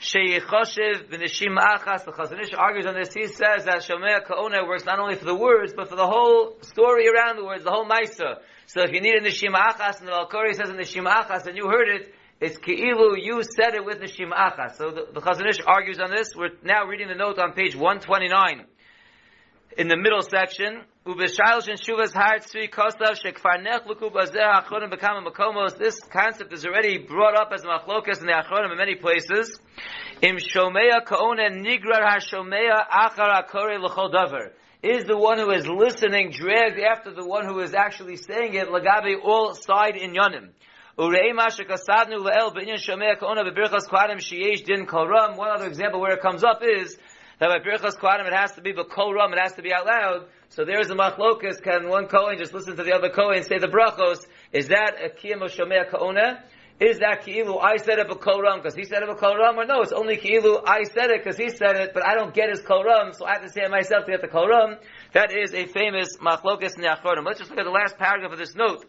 sheyechoshev 0.00 1.10
v'neshim 1.10 1.58
achas. 1.58 2.06
The 2.06 2.12
Chazon 2.12 2.40
Ish 2.40 2.54
argues 2.54 2.86
on 2.86 2.94
this. 2.94 3.12
He 3.12 3.26
says 3.26 3.66
that 3.66 3.82
shomea 3.86 4.24
kaona 4.26 4.66
works 4.66 4.86
not 4.86 4.98
only 4.98 5.16
for 5.16 5.26
the 5.26 5.36
words, 5.36 5.74
but 5.76 5.90
for 5.90 5.96
the 5.96 6.06
whole 6.06 6.56
story 6.62 7.06
around 7.06 7.36
the 7.36 7.44
words, 7.44 7.64
the 7.64 7.70
whole 7.70 7.86
maisa. 7.86 8.38
So 8.64 8.80
if 8.80 8.92
you 8.92 9.02
need 9.02 9.16
a 9.16 9.20
neshim 9.20 9.52
achas, 9.52 9.98
and 9.98 10.08
the 10.08 10.12
Al-Kori 10.12 10.54
says 10.54 10.70
a 10.70 10.72
neshim 10.72 11.06
achas, 11.06 11.46
and 11.46 11.54
you 11.54 11.68
heard 11.68 11.88
it, 11.88 12.14
it's 12.38 12.58
ki'ilu, 12.58 13.16
you 13.16 13.42
said 13.42 13.74
it 13.74 13.84
with 13.84 13.98
neshim 13.98 14.30
achas. 14.30 14.76
So 14.76 14.90
the, 14.90 15.06
the 15.14 15.20
Chazon 15.20 15.48
Ish 15.48 15.60
argues 15.66 15.98
on 15.98 16.10
this. 16.10 16.36
We're 16.36 16.50
now 16.62 16.84
reading 16.84 17.08
the 17.08 17.14
note 17.14 17.38
on 17.38 17.52
page 17.52 17.74
129. 17.74 18.66
In 19.78 19.88
the 19.88 19.96
middle 19.96 20.20
section. 20.20 20.82
This 21.06 21.36
concept 26.00 26.52
is 26.52 26.66
already 26.66 26.98
brought 26.98 27.36
up 27.36 27.52
as 27.54 27.62
machlokas 27.62 28.20
in 28.20 28.26
the 28.26 28.32
Achronim 28.32 28.72
in 28.72 28.78
many 28.78 28.96
places. 28.96 29.58
Is 34.82 35.04
the 35.04 35.16
one 35.16 35.38
who 35.38 35.50
is 35.52 35.68
listening 35.68 36.30
dragged 36.32 36.80
after 36.80 37.12
the 37.12 37.24
one 37.24 37.46
who 37.46 37.60
is 37.60 37.72
actually 37.72 38.16
saying 38.16 38.54
it, 38.54 38.68
Lagabe 38.68 39.14
all 39.22 39.54
side 39.54 39.96
in 39.96 40.12
Yonim. 40.12 40.50
Kol 40.98 41.10
One 41.10 41.20
other 45.50 45.66
example 45.66 46.00
where 46.00 46.12
it 46.12 46.22
comes 46.22 46.42
up 46.42 46.62
is 46.62 46.96
that 47.38 47.50
by 47.50 47.58
Birchas 47.58 47.98
Kohanim 47.98 48.26
it 48.26 48.32
has 48.32 48.52
to 48.52 48.62
be 48.62 48.72
B'kol 48.72 49.14
Ram, 49.14 49.34
it 49.34 49.38
has 49.38 49.52
to 49.56 49.62
be 49.62 49.74
out 49.74 49.84
loud. 49.84 50.26
So 50.48 50.64
there's 50.64 50.88
a 50.88 50.94
machlokas. 50.94 51.62
Can 51.62 51.90
one 51.90 52.06
Kohen 52.06 52.38
just 52.38 52.54
listen 52.54 52.76
to 52.76 52.82
the 52.82 52.94
other 52.94 53.10
Kohen 53.10 53.36
and 53.36 53.44
say 53.44 53.58
the 53.58 53.68
brachos? 53.68 54.26
Is 54.52 54.68
that 54.68 54.94
a 55.04 55.10
kiyam 55.10 55.44
of 55.44 55.52
shomea 55.52 55.90
kaona? 55.90 56.40
Is 56.80 57.00
that 57.00 57.26
ki'ilu 57.26 57.62
I 57.62 57.76
said 57.76 57.98
it 57.98 58.08
b'kol 58.08 58.40
ram 58.42 58.60
because 58.60 58.74
he 58.74 58.84
said 58.84 59.02
it 59.02 59.08
b'kol 59.10 59.38
ram? 59.38 59.58
Or 59.58 59.66
no, 59.66 59.82
it's 59.82 59.92
only 59.92 60.16
ki'ilu 60.16 60.62
I 60.66 60.84
said 60.84 61.10
it 61.10 61.22
because 61.22 61.36
he 61.36 61.50
said 61.50 61.76
it, 61.76 61.92
but 61.92 62.06
I 62.06 62.14
don't 62.14 62.32
get 62.32 62.48
his 62.48 62.60
kol 62.60 62.84
ram, 62.84 63.12
so 63.12 63.26
I 63.26 63.32
have 63.34 63.42
to 63.42 63.50
say 63.50 63.60
it 63.64 63.70
myself 63.70 64.06
to 64.06 64.12
get 64.12 64.22
the 64.22 64.28
kol 64.28 64.48
ram. 64.48 64.78
That 65.12 65.30
is 65.30 65.52
a 65.52 65.66
famous 65.66 66.16
machlokas 66.16 66.76
in 66.76 66.80
the 66.80 66.88
achronim. 66.88 67.26
Let's 67.26 67.40
just 67.40 67.50
look 67.50 67.58
at 67.58 67.66
the 67.66 67.70
last 67.70 67.98
paragraph 67.98 68.32
of 68.32 68.38
this 68.38 68.54
note. 68.54 68.86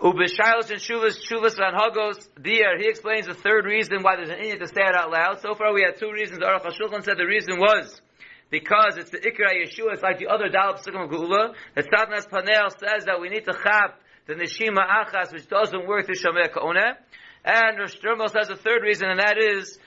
Ubishailos 0.00 0.70
and 0.70 0.80
Shuvas, 0.80 1.20
Shuvas 1.20 1.58
and 1.58 1.76
Hagos, 1.76 2.26
he 2.42 2.88
explains 2.88 3.26
the 3.26 3.34
third 3.34 3.66
reason 3.66 4.02
why 4.02 4.16
there's 4.16 4.30
an 4.30 4.38
idiot 4.38 4.60
to 4.60 4.66
say 4.66 4.80
it 4.80 4.94
out 4.94 5.10
loud. 5.10 5.40
So 5.42 5.54
far 5.54 5.74
we 5.74 5.82
had 5.82 5.98
two 5.98 6.10
reasons. 6.10 6.38
Aruch 6.40 6.64
HaShulchan 6.64 7.04
said 7.04 7.18
the 7.18 7.26
reason 7.26 7.58
was 7.58 8.00
because 8.48 8.96
it's 8.96 9.10
the 9.10 9.18
Ikra 9.18 9.52
Yeshua, 9.52 9.92
it's 9.92 10.02
like 10.02 10.18
the 10.18 10.28
other 10.28 10.48
Dalab 10.48 10.80
Psukim 10.80 11.04
of 11.04 11.10
Geula. 11.10 11.54
The 11.74 11.82
Tzafnas 11.82 12.30
Paneach 12.30 12.78
says 12.80 13.04
that 13.04 13.20
we 13.20 13.28
need 13.28 13.44
to 13.44 13.52
chap 13.52 14.00
the 14.26 14.34
Neshima 14.34 14.80
Achas, 14.88 15.32
which 15.34 15.46
doesn't 15.48 15.86
work 15.86 16.06
through 16.06 16.14
Shomeh 16.14 16.50
Ka'oneh. 16.50 16.94
And 17.44 17.78
Rosh 17.78 17.92
says 18.32 18.48
the 18.48 18.56
third 18.56 18.82
reason, 18.82 19.10
and 19.10 19.20
that 19.20 19.36
is 19.38 19.78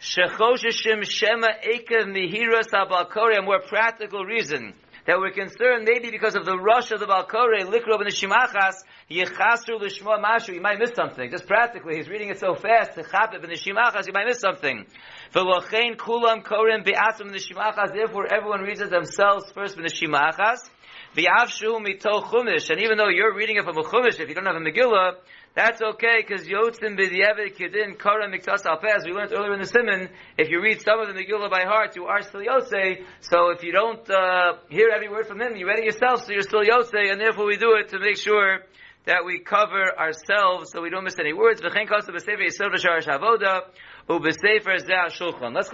Shechoshishim 0.00 1.08
Shema 1.08 1.48
Ekev 1.64 2.06
Mihira 2.08 2.62
Sabalkore, 2.64 3.38
a 3.38 3.42
more 3.42 3.60
practical 3.60 4.24
reason 4.24 4.74
that 5.06 5.18
we're 5.18 5.32
concerned 5.32 5.88
maybe 5.88 6.10
because 6.10 6.34
of 6.34 6.44
the 6.44 6.56
rush 6.56 6.92
of 6.92 7.00
the 7.00 7.06
Balkore, 7.06 7.58
Likrov 7.64 8.00
and 8.00 8.06
the 8.06 8.14
Shimachas, 8.14 8.74
Yechasru 9.10 9.80
Lishma 9.80 10.22
Mashu, 10.22 10.54
you 10.54 10.60
might 10.60 10.78
miss 10.78 10.92
something. 10.94 11.30
Just 11.30 11.46
practically, 11.46 11.96
he's 11.96 12.08
reading 12.08 12.28
it 12.28 12.38
so 12.38 12.54
fast, 12.54 12.96
and 12.96 13.04
the 13.04 13.56
Shimachas, 13.56 14.06
you 14.06 14.12
might 14.12 14.26
miss 14.26 14.40
something. 14.40 14.86
V'lochein 15.34 15.96
kulam 15.96 16.44
korim 16.44 16.84
be'atzim 16.84 17.32
the 17.32 17.38
Shimachas, 17.38 17.92
therefore 17.92 18.32
everyone 18.32 18.60
reads 18.60 18.80
it 18.80 18.90
themselves 18.90 19.50
first 19.52 19.76
the 19.76 19.82
Shimachas. 19.82 20.70
V'avshu 21.16 21.84
mito 21.84 22.22
chumish, 22.22 22.70
and 22.70 22.80
even 22.80 22.96
though 22.96 23.08
you're 23.08 23.34
reading 23.34 23.56
it 23.56 23.64
from 23.64 23.76
a 23.76 23.82
chumish, 23.82 24.20
if 24.20 24.28
you 24.28 24.34
don't 24.34 24.46
have 24.46 24.56
a 24.56 24.60
Megillah, 24.60 25.16
that's 25.54 25.82
okay, 25.82 26.24
because 26.26 26.46
Yotzim 26.46 26.96
b'di'evet 26.98 27.56
kidin 27.56 27.98
kara 27.98 28.26
miktas 28.28 28.64
alpeh, 28.64 29.04
we 29.04 29.12
learned 29.12 29.32
earlier 29.32 29.52
in 29.52 29.60
the 29.60 29.66
Siman, 29.66 30.08
if 30.38 30.48
you 30.48 30.62
read 30.62 30.80
some 30.80 30.98
of 30.98 31.08
the 31.08 31.14
Megillah 31.14 31.50
by 31.50 31.64
heart, 31.64 31.94
you 31.94 32.06
are 32.06 32.22
still 32.22 32.40
Yotzei, 32.40 33.04
so 33.20 33.50
if 33.50 33.62
you 33.62 33.72
don't 33.72 34.08
uh, 34.10 34.54
hear 34.70 34.88
every 34.94 35.10
word 35.10 35.26
from 35.26 35.40
him, 35.42 35.54
you 35.56 35.66
read 35.66 35.78
it 35.80 35.84
yourself, 35.84 36.24
so 36.24 36.32
you're 36.32 36.42
still 36.42 36.62
Yotzei, 36.62 37.12
and 37.12 37.20
therefore 37.20 37.44
we 37.46 37.58
do 37.58 37.74
it 37.76 37.88
to 37.90 37.98
make 37.98 38.16
sure 38.16 38.60
that 39.04 39.24
we 39.26 39.40
cover 39.40 39.92
ourselves 39.98 40.70
so 40.72 40.80
we 40.80 40.88
don't 40.88 41.04
miss 41.04 41.18
any 41.18 41.32
words. 41.32 41.60
Let's 41.60 41.74
go 41.74 41.90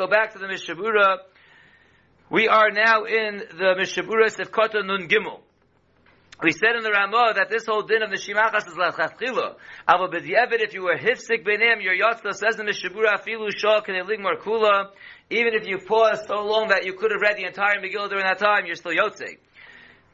back 0.07 0.33
to 0.33 0.39
the 0.39 0.49
Mishnah 0.49 0.75
Berurah. 0.75 1.19
We 2.31 2.49
are 2.49 2.71
now 2.71 3.05
in 3.05 3.43
the 3.57 3.75
Mishnah 3.77 4.03
Berurah 4.05 4.35
Sefkota 4.35 4.85
Nun 4.85 5.09
Gimel. 5.09 5.41
We 6.41 6.53
said 6.53 6.77
in 6.77 6.85
the 6.85 6.91
Ramah 6.91 7.33
that 7.35 7.51
this 7.51 7.67
whole 7.67 7.83
din 7.83 8.01
of 8.01 8.11
the 8.11 8.17
Shimachas 8.17 8.69
is 8.69 8.75
lachatchila. 8.75 9.57
Ava 9.91 10.07
b'di'evet, 10.07 10.63
if 10.63 10.73
you 10.73 10.85
were 10.85 10.97
hifsik 10.97 11.45
b'neim, 11.45 11.83
your 11.83 11.95
yotzla 11.95 12.33
says 12.33 12.55
in 12.55 12.59
the 12.59 12.65
Mishnah 12.65 12.91
Berurah 12.91 13.19
afilu 13.19 13.51
shal 13.51 13.83
k'nelig 13.83 14.21
kula. 14.41 14.91
Even 15.31 15.55
if 15.55 15.67
you 15.67 15.79
paused 15.79 16.27
so 16.29 16.45
long 16.45 16.69
that 16.69 16.85
you 16.85 16.93
could 16.93 17.11
have 17.11 17.21
read 17.21 17.37
the 17.37 17.45
entire 17.45 17.81
Megillah 17.81 18.09
during 18.09 18.25
that 18.25 18.39
time, 18.39 18.67
you're 18.67 18.77
still 18.77 18.93
yotzei. 18.93 19.39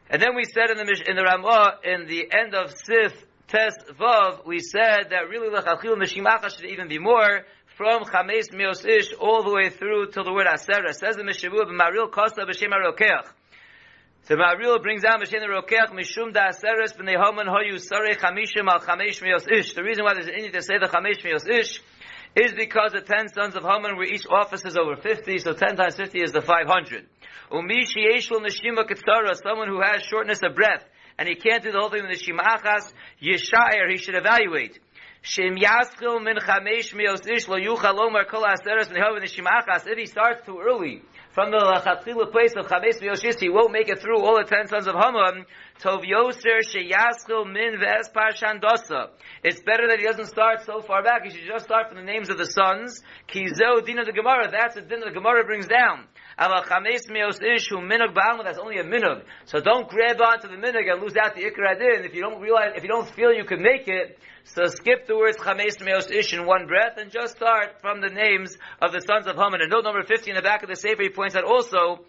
And 0.09 0.23
then 0.23 0.35
we 0.35 0.45
said 0.45 0.71
in 0.71 0.78
the 0.78 1.04
in 1.07 1.16
the 1.16 1.23
Ramah 1.23 1.81
in 1.85 2.07
the 2.07 2.26
end 2.33 2.54
of 2.54 2.73
Sif 2.73 3.12
Tes 3.49 3.75
Vav, 3.93 4.47
we 4.47 4.61
said 4.61 5.11
that 5.11 5.28
really 5.28 5.54
lechachil 5.54 5.95
mishimacha 5.97 6.57
should 6.57 6.71
even 6.71 6.88
be 6.88 6.99
more 6.99 7.45
from 7.76 8.04
Chames 8.04 8.49
Mios 8.50 8.87
Ish 8.87 9.12
all 9.21 9.43
the 9.43 9.52
way 9.52 9.69
through 9.69 10.11
till 10.11 10.25
the 10.25 10.33
word 10.33 10.47
Asera. 10.47 10.95
Says 10.95 11.16
the 11.16 11.23
Mishavu 11.23 11.69
Maharil 11.69 12.11
Kosta 12.11 12.49
b'Shem 12.49 12.71
Arokeach. 12.73 13.28
So 14.26 14.37
Maharil 14.37 14.81
brings 14.81 15.02
down 15.02 15.21
b'Shem 15.21 15.45
Arokeach 15.45 15.90
Mishum 15.93 16.33
Da 16.33 16.49
Aseres 16.49 16.97
b'nei 16.97 17.23
Homan 17.23 17.47
Hoyu 17.47 17.75
Sarei 17.75 18.16
Chamishim 18.16 18.66
Al 18.66 18.81
Chamesh 18.81 19.21
Mios 19.21 19.47
Ish. 19.52 19.75
The 19.75 19.83
reason 19.83 20.02
why 20.02 20.14
there's 20.14 20.28
an 20.28 20.33
Indian 20.33 20.54
to 20.54 20.62
say 20.62 20.78
the 20.78 20.87
Chamesh 20.87 21.21
Mios 21.21 21.47
Ish 21.47 21.83
is 22.35 22.54
because 22.54 22.93
the 22.93 23.02
ten 23.02 23.28
sons 23.28 23.54
of 23.54 23.64
Haman 23.64 23.99
were 23.99 24.04
each 24.04 24.26
office 24.26 24.64
is 24.64 24.78
over 24.78 24.97
50, 24.97 25.37
so 25.40 25.52
10 25.52 25.76
times 25.76 25.97
50 25.97 26.23
is 26.23 26.33
the 26.33 26.40
500. 26.40 27.07
Umishi 27.52 28.09
yeshul 28.11 28.40
neshima 28.40 28.88
ketzara, 28.88 29.37
someone 29.43 29.69
who 29.69 29.83
has 29.83 30.02
shortness 30.02 30.40
of 30.43 30.54
breath, 30.54 30.83
and 31.19 31.28
he 31.28 31.35
can't 31.35 31.62
do 31.62 31.71
the 31.71 31.78
whole 31.78 31.90
thing 31.90 32.09
with 32.09 32.19
the 32.19 32.25
shimachas, 32.25 32.95
yeshayer, 33.21 33.90
he 33.90 33.99
should 33.99 34.14
evaluate. 34.14 34.78
Shem 35.26 35.57
yaschil 35.57 36.23
min 36.23 36.37
chamesh 36.37 36.93
mios 36.93 37.26
ish 37.26 37.49
lo 37.49 37.57
yuchal 37.57 37.99
omer 37.99 38.26
kol 38.26 38.43
aseres 38.43 38.93
nehav 38.93 39.16
neshimachas, 39.16 39.87
if 39.87 39.97
he 39.97 40.04
starts 40.04 40.45
too 40.45 40.61
early, 40.61 41.00
from 41.33 41.50
the 41.50 41.57
lachatchila 41.57 42.31
place 42.31 42.52
of 42.59 42.66
chamesh 42.66 43.00
mios 43.00 43.40
he 43.40 43.49
won't 43.49 43.73
make 43.73 43.88
it 43.88 43.99
through 44.00 44.21
all 44.21 44.37
the 44.37 44.45
ten 44.45 44.69
sons 44.69 44.87
of 44.87 44.95
Haman, 44.95 45.47
tov 45.81 46.04
yoser 46.04 46.61
sheyaschil 46.61 47.50
min 47.50 47.81
ve'es 47.81 48.12
parshan 48.14 48.61
dosa. 48.61 49.12
It's 49.43 49.62
better 49.62 49.88
that 49.88 49.99
he 49.99 50.04
doesn't 50.04 50.26
start 50.26 50.66
so 50.66 50.83
far 50.83 51.02
back, 51.02 51.25
he 51.25 51.31
should 51.31 51.49
just 51.49 51.64
start 51.64 51.88
from 51.88 51.97
the 51.97 52.04
names 52.04 52.28
of 52.28 52.37
the 52.37 52.45
sons, 52.45 53.00
ki 53.26 53.47
zeo 53.47 53.83
din 53.83 53.99
of 53.99 54.04
the 54.04 54.12
Gemara, 54.12 54.50
that's 54.50 54.75
the 54.75 54.83
din 54.83 55.00
the 55.00 55.11
Gemara 55.11 55.43
brings 55.47 55.66
down. 55.66 56.04
That's 56.37 56.73
only 58.59 58.79
a 58.79 58.85
minug. 58.85 59.23
So 59.47 59.61
don't 59.61 59.88
grab 59.88 60.21
onto 60.21 60.49
the 60.49 60.57
minug 60.57 60.91
and 60.91 61.03
lose 61.03 61.17
out 61.17 61.35
the 61.35 61.43
ikra 61.43 61.79
din. 61.79 62.05
If 62.05 62.14
you 62.14 62.23
don't 62.23 62.41
realize, 62.41 62.73
if 62.76 62.83
you 62.83 62.88
don't 62.88 63.09
feel 63.09 63.33
you 63.33 63.45
can 63.45 63.62
make 63.62 63.87
it, 63.87 64.19
so 64.45 64.67
skip 64.67 65.07
the 65.07 65.17
words 65.17 65.38
chames 65.38 65.81
meos 65.81 66.11
ish 66.11 66.35
in 66.35 66.45
one 66.45 66.67
breath 66.67 66.99
and 66.99 67.11
just 67.11 67.37
start 67.37 67.81
from 67.81 68.00
the 68.00 68.11
names 68.11 68.59
of 68.83 68.93
the 68.93 69.00
sons 69.00 69.26
of 69.26 69.37
Haman. 69.37 69.61
And 69.61 69.71
note 69.71 69.85
number 69.85 70.03
50 70.03 70.31
in 70.31 70.37
the 70.37 70.43
back 70.43 70.62
of 70.62 70.69
the 70.69 70.76
Sefer, 70.76 71.03
he 71.03 71.09
points 71.09 71.35
out 71.37 71.45
also 71.45 72.05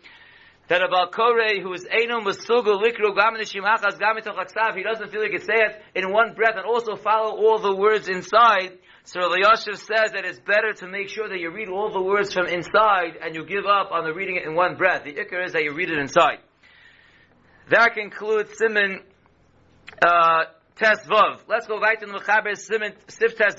that 0.68 0.82
about 0.82 1.12
Kore, 1.12 1.62
who 1.62 1.74
is 1.74 1.86
Einum 1.86 2.26
Masugu 2.26 2.82
Likru 2.82 3.16
Gamin 3.16 3.42
Shimachas 3.42 4.00
Gamitach 4.00 4.76
he 4.76 4.84
doesn't 4.84 5.12
feel 5.12 5.22
he 5.22 5.30
can 5.30 5.42
say 5.42 5.54
it 5.54 5.82
in 5.94 6.12
one 6.12 6.34
breath 6.34 6.56
and 6.56 6.66
also 6.66 6.96
follow 6.96 7.36
all 7.38 7.60
the 7.60 7.76
words 7.76 8.08
inside. 8.08 8.78
So 9.04 9.20
Yashiv 9.20 9.78
says 9.78 10.14
that 10.14 10.26
it's 10.26 10.40
better 10.40 10.74
to 10.78 10.88
make 10.88 11.10
sure 11.10 11.30
that 11.30 11.40
you 11.40 11.52
read 11.52 11.70
all 11.70 11.92
the 11.92 12.02
words 12.02 12.34
from 12.34 12.48
inside 12.48 13.18
and 13.22 13.36
you 13.36 13.46
give 13.46 13.66
up 13.66 13.92
on 13.92 14.04
the 14.04 14.14
reading 14.14 14.38
it 14.38 14.46
in 14.46 14.56
one 14.56 14.78
breath. 14.78 15.04
The 15.04 15.14
ikar 15.14 15.46
is 15.46 15.54
that 15.54 15.64
you 15.64 15.74
read 15.74 15.92
it 15.92 16.00
inside. 16.00 16.40
That 17.70 17.94
concludes 17.94 18.60
Siman 18.60 19.02
uh, 20.02 20.46
Tes 20.76 21.06
Vav. 21.06 21.42
Let's 21.48 21.68
go 21.68 21.80
back 21.80 22.00
to 22.00 22.08
the 22.08 22.14
Mechaber 22.14 22.54
Siman 22.54 22.94
Sif 23.08 23.38
Tes 23.38 23.56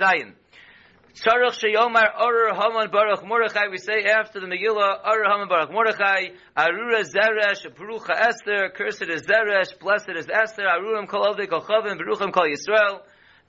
Sharach 1.17 1.55
Sheyomar 1.55 2.15
Orur 2.21 2.55
Haman 2.55 2.91
Baruch 2.91 3.25
Mordechai. 3.27 3.69
We 3.71 3.79
say 3.79 4.05
after 4.05 4.39
the 4.39 4.47
Megillah 4.47 5.03
Orur 5.03 5.27
Haman 5.27 5.49
Baruch 5.49 5.73
Mordechai 5.73 6.29
Arura 6.55 7.05
Zeresh 7.05 7.67
Barucha 7.75 8.11
Esther. 8.11 8.69
Cursed 8.77 9.09
is 9.09 9.23
Zeresh, 9.23 9.79
blessed 9.81 10.11
is 10.15 10.29
Esther. 10.29 10.65
Aruram 10.65 11.09
Kol 11.09 11.25
Ovdei 11.25 11.49
Kol 11.49 11.63
Chavim 11.63 11.99
Baruchim 11.99 12.33
Kol 12.33 12.47
Yisrael 12.47 13.01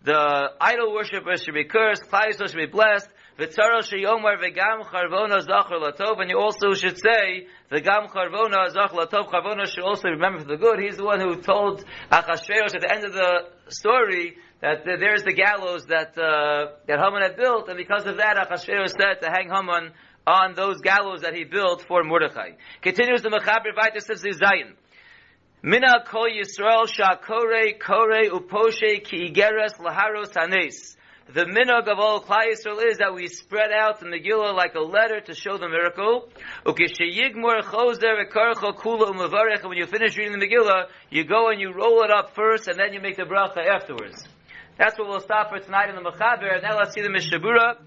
the 0.03 0.51
idol 0.61 0.93
worshippers 0.93 1.43
should 1.43 1.55
be 1.55 1.65
cursed, 1.65 2.03
Klal 2.03 2.31
should 2.31 2.55
be 2.55 2.67
blessed, 2.67 3.09
V'tzara 3.39 3.81
sheyomar 3.81 4.37
v'gam 4.37 4.83
charvona 4.85 5.41
zachar 5.41 5.79
latov, 5.79 6.21
and 6.21 6.29
you 6.29 6.39
also 6.39 6.73
should 6.73 6.97
say, 6.97 7.47
v'gam 7.71 8.09
charvona 8.09 8.69
zachar 8.69 9.05
latov, 9.05 9.29
charvona 9.29 9.67
should 9.67 9.83
also 9.83 10.09
remember 10.09 10.39
for 10.39 10.45
the 10.45 10.57
good. 10.57 10.79
He's 10.79 10.97
the 10.97 11.03
one 11.03 11.19
who 11.19 11.41
told 11.41 11.83
Achashverosh 12.11 12.75
at 12.75 12.81
the 12.81 12.91
end 12.91 13.05
of 13.05 13.13
the 13.13 13.49
story 13.69 14.37
that 14.61 14.85
there's 14.85 15.23
the 15.23 15.33
gallows 15.33 15.85
that, 15.85 16.17
uh, 16.17 16.71
that 16.87 16.99
Haman 16.99 17.21
had 17.21 17.37
built, 17.37 17.69
and 17.69 17.77
because 17.77 18.05
of 18.05 18.17
that, 18.17 18.37
Achashverosh 18.37 18.89
said 18.89 19.21
to 19.21 19.29
hang 19.29 19.49
Haman 19.49 19.91
on 20.25 20.55
those 20.55 20.81
gallows 20.81 21.21
that 21.21 21.35
he 21.35 21.43
built 21.43 21.85
for 21.87 22.03
Mordechai. 22.03 22.51
Continues 22.81 23.21
the 23.21 23.29
Mechaber 23.29 23.73
Vaitis 23.77 24.03
says 24.03 24.21
Zion. 24.21 24.75
Mina 25.63 26.03
Yisrael 26.05 26.87
shakore 26.87 27.79
kore 27.79 28.29
uposhe 28.29 29.03
ki 29.03 29.31
igeres 29.31 29.77
laharos 29.79 30.33
hanes. 30.35 30.95
The 31.33 31.43
minog 31.43 31.87
of 31.87 31.99
all 31.99 32.21
Klal 32.21 32.53
Yisrael 32.53 32.85
is 32.89 32.99
that 32.99 33.13
we 33.13 33.27
spread 33.27 33.71
out 33.71 33.99
the 33.99 34.05
Megillah 34.05 34.55
like 34.55 34.75
a 34.75 34.79
letter 34.79 35.19
to 35.19 35.33
show 35.33 35.57
the 35.57 35.67
miracle. 35.67 36.29
When 36.63 36.77
you 39.77 39.85
finish 39.85 40.17
reading 40.17 40.39
the 40.39 40.47
Megillah, 40.47 40.85
you 41.09 41.25
go 41.25 41.49
and 41.49 41.59
you 41.59 41.73
roll 41.73 42.01
it 42.03 42.11
up 42.11 42.33
first, 42.33 42.67
and 42.69 42.79
then 42.79 42.93
you 42.93 43.01
make 43.01 43.17
the 43.17 43.23
bracha 43.23 43.65
afterwards. 43.67 44.25
That's 44.77 44.97
what 44.99 45.07
we'll 45.07 45.21
stop 45.21 45.49
for 45.49 45.59
tonight 45.59 45.89
in 45.89 45.95
the 45.95 46.01
Mechaber. 46.01 46.61
Now 46.61 46.77
let's 46.77 46.93
see 46.93 47.01
the 47.01 47.09
Mishnah 47.09 47.39
Berurah. 47.39 47.77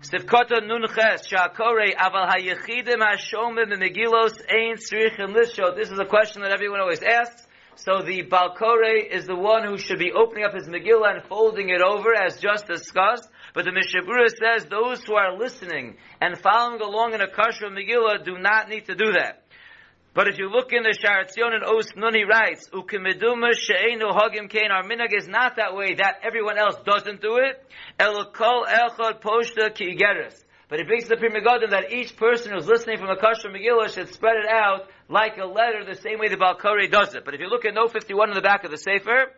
Sivkota 0.00 0.64
nun 0.64 0.86
ches 0.94 1.26
shakore 1.28 1.92
aval 1.96 2.30
hayechidim 2.30 3.02
hashomim 3.02 3.72
megilos 3.74 4.40
ein 4.48 4.76
tzrichim 4.76 5.34
lishot. 5.34 5.74
This 5.74 5.90
is 5.90 5.98
a 5.98 6.04
question 6.04 6.42
that 6.42 6.52
everyone 6.52 6.80
always 6.80 7.02
asks. 7.02 7.48
So 7.74 8.02
the 8.02 8.22
Balkore 8.22 8.84
is 9.10 9.26
the 9.26 9.34
one 9.34 9.64
who 9.66 9.76
should 9.76 9.98
be 9.98 10.12
opening 10.12 10.44
up 10.44 10.54
his 10.54 10.68
Megillah 10.68 11.16
and 11.16 11.24
folding 11.24 11.70
it 11.70 11.80
over 11.80 12.14
as 12.14 12.38
just 12.38 12.66
discussed. 12.66 13.28
But 13.52 13.64
the 13.64 13.72
Mishnah 13.72 14.02
Berurah 14.02 14.28
says 14.28 14.66
those 14.66 15.02
who 15.02 15.14
are 15.14 15.36
listening 15.36 15.96
and 16.20 16.38
following 16.38 16.80
along 16.80 17.14
in 17.14 17.22
a 17.22 17.26
Kashra 17.26 17.70
Megillah 17.70 18.24
do 18.24 18.38
not 18.38 18.68
need 18.68 18.86
to 18.86 18.94
do 18.94 19.12
that. 19.12 19.39
But 20.12 20.26
if 20.28 20.38
you 20.38 20.50
look 20.50 20.72
in 20.72 20.82
the 20.82 20.90
Sharatzion 20.90 21.54
and 21.54 21.64
Os 21.64 21.94
Nun, 21.96 22.14
he 22.14 22.24
writes, 22.24 22.68
Ukimiduma 22.70 23.54
she'enu 23.54 24.06
hagim 24.06 24.50
kain. 24.50 24.70
Our 24.70 24.82
minhag 24.82 25.16
is 25.16 25.28
not 25.28 25.56
that 25.56 25.76
way, 25.76 25.94
that 25.94 26.16
everyone 26.22 26.58
else 26.58 26.76
doesn't 26.84 27.20
do 27.20 27.36
it. 27.36 27.64
Elokol 27.98 28.66
echad 28.66 29.20
poshta 29.20 29.72
ki 29.74 29.96
but 30.70 30.78
it 30.78 30.86
brings 30.86 31.08
the 31.08 31.16
Pri 31.16 31.28
Megadim 31.30 31.70
that 31.70 31.92
each 31.92 32.16
person 32.16 32.52
who's 32.52 32.68
listening 32.68 32.96
from 32.96 33.10
a 33.10 33.16
Kasher 33.16 33.50
Megillah 33.50 33.92
should 33.92 34.14
spread 34.14 34.36
it 34.36 34.48
out 34.48 34.88
like 35.08 35.36
a 35.36 35.44
letter 35.44 35.84
the 35.84 36.00
same 36.00 36.20
way 36.20 36.28
the 36.28 36.36
Balkari 36.36 36.88
does 36.88 37.12
it. 37.14 37.24
But 37.24 37.34
if 37.34 37.40
you 37.40 37.48
look 37.48 37.64
at 37.64 37.74
No 37.74 37.88
51 37.88 38.28
in 38.28 38.34
the 38.36 38.40
back 38.40 38.62
of 38.62 38.70
the 38.70 38.78
Sefer, 38.78 39.32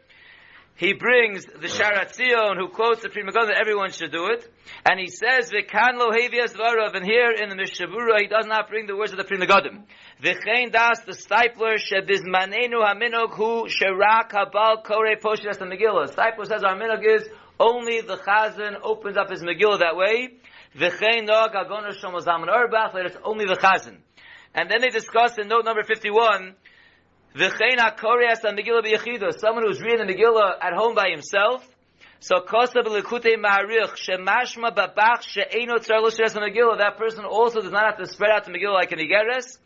he 0.74 0.94
brings 0.94 1.44
the 1.44 1.68
Sharat 1.68 2.14
Zion 2.14 2.56
who 2.58 2.68
quotes 2.68 3.02
the 3.02 3.08
Pri 3.08 3.22
Megadim 3.22 3.48
that 3.48 3.60
everyone 3.60 3.92
should 3.92 4.10
do 4.10 4.28
it. 4.28 4.50
And 4.84 4.98
he 4.98 5.08
says, 5.08 5.50
V'kan 5.52 5.98
lo 5.98 6.10
hevias 6.10 6.54
varav, 6.54 6.94
and 6.94 7.04
here 7.04 7.30
in 7.30 7.48
the 7.48 7.56
Mishnah 7.56 7.86
Berurah 7.86 8.20
he 8.20 8.26
does 8.26 8.46
not 8.46 8.68
bring 8.68 8.86
the 8.86 8.96
words 8.96 9.12
of 9.12 9.18
the 9.18 9.24
Pri 9.24 9.38
Megadim. 9.38 9.84
V'chein 10.22 10.72
das 10.72 11.00
the 11.00 11.12
Steipler 11.12 11.76
shebizmanenu 11.76 12.82
haminog 12.82 13.34
hu 13.34 13.66
sherak 13.68 14.30
habal 14.30 14.82
kore 14.82 15.16
poshet 15.22 15.58
the 15.58 15.66
Megillah. 15.66 16.12
Steipler 16.14 16.46
says 16.46 16.64
our 16.64 16.74
minog 16.74 17.04
is 17.06 17.28
only 17.60 18.00
the 18.00 18.16
Chazan 18.16 18.76
opens 18.82 19.16
up 19.16 19.30
his 19.30 19.42
Megillah 19.42 19.80
that 19.80 19.96
way. 19.96 20.30
V'chein 20.76 21.26
nog 21.26 21.52
agoner 21.52 21.92
shom 21.92 22.18
zaman 22.22 22.48
orbach, 22.48 22.94
that 22.94 23.06
it's 23.06 23.16
only 23.24 23.44
the 23.44 23.56
chazan. 23.56 23.98
And 24.54 24.70
then 24.70 24.80
they 24.80 24.88
discuss 24.88 25.38
in 25.38 25.48
note 25.48 25.64
number 25.64 25.82
51, 25.82 26.54
V'chein 27.34 27.78
ha-koreas 27.78 28.42
ha-megillah 28.42 28.84
b'yechido, 28.84 29.32
someone 29.38 29.64
who's 29.66 29.80
reading 29.80 30.06
the 30.06 30.12
Megillah 30.12 30.58
at 30.60 30.74
home 30.74 30.94
by 30.94 31.08
himself, 31.08 31.66
so 32.20 32.40
kosa 32.40 32.82
b'likutei 32.84 33.40
ma'arich, 33.40 33.96
shemashma 33.96 34.76
babach 34.76 35.22
she'eino 35.22 35.78
tzar 35.78 36.02
l'sheres 36.02 36.34
ha-megillah, 36.34 36.76
that 36.76 36.98
person 36.98 37.24
also 37.24 37.62
does 37.62 37.72
not 37.72 37.86
have 37.86 37.96
to 37.96 38.06
spread 38.06 38.30
out 38.30 38.44
the 38.44 38.50
Megillah 38.50 38.74
like 38.74 38.92
an 38.92 38.98
Igeres, 38.98 39.56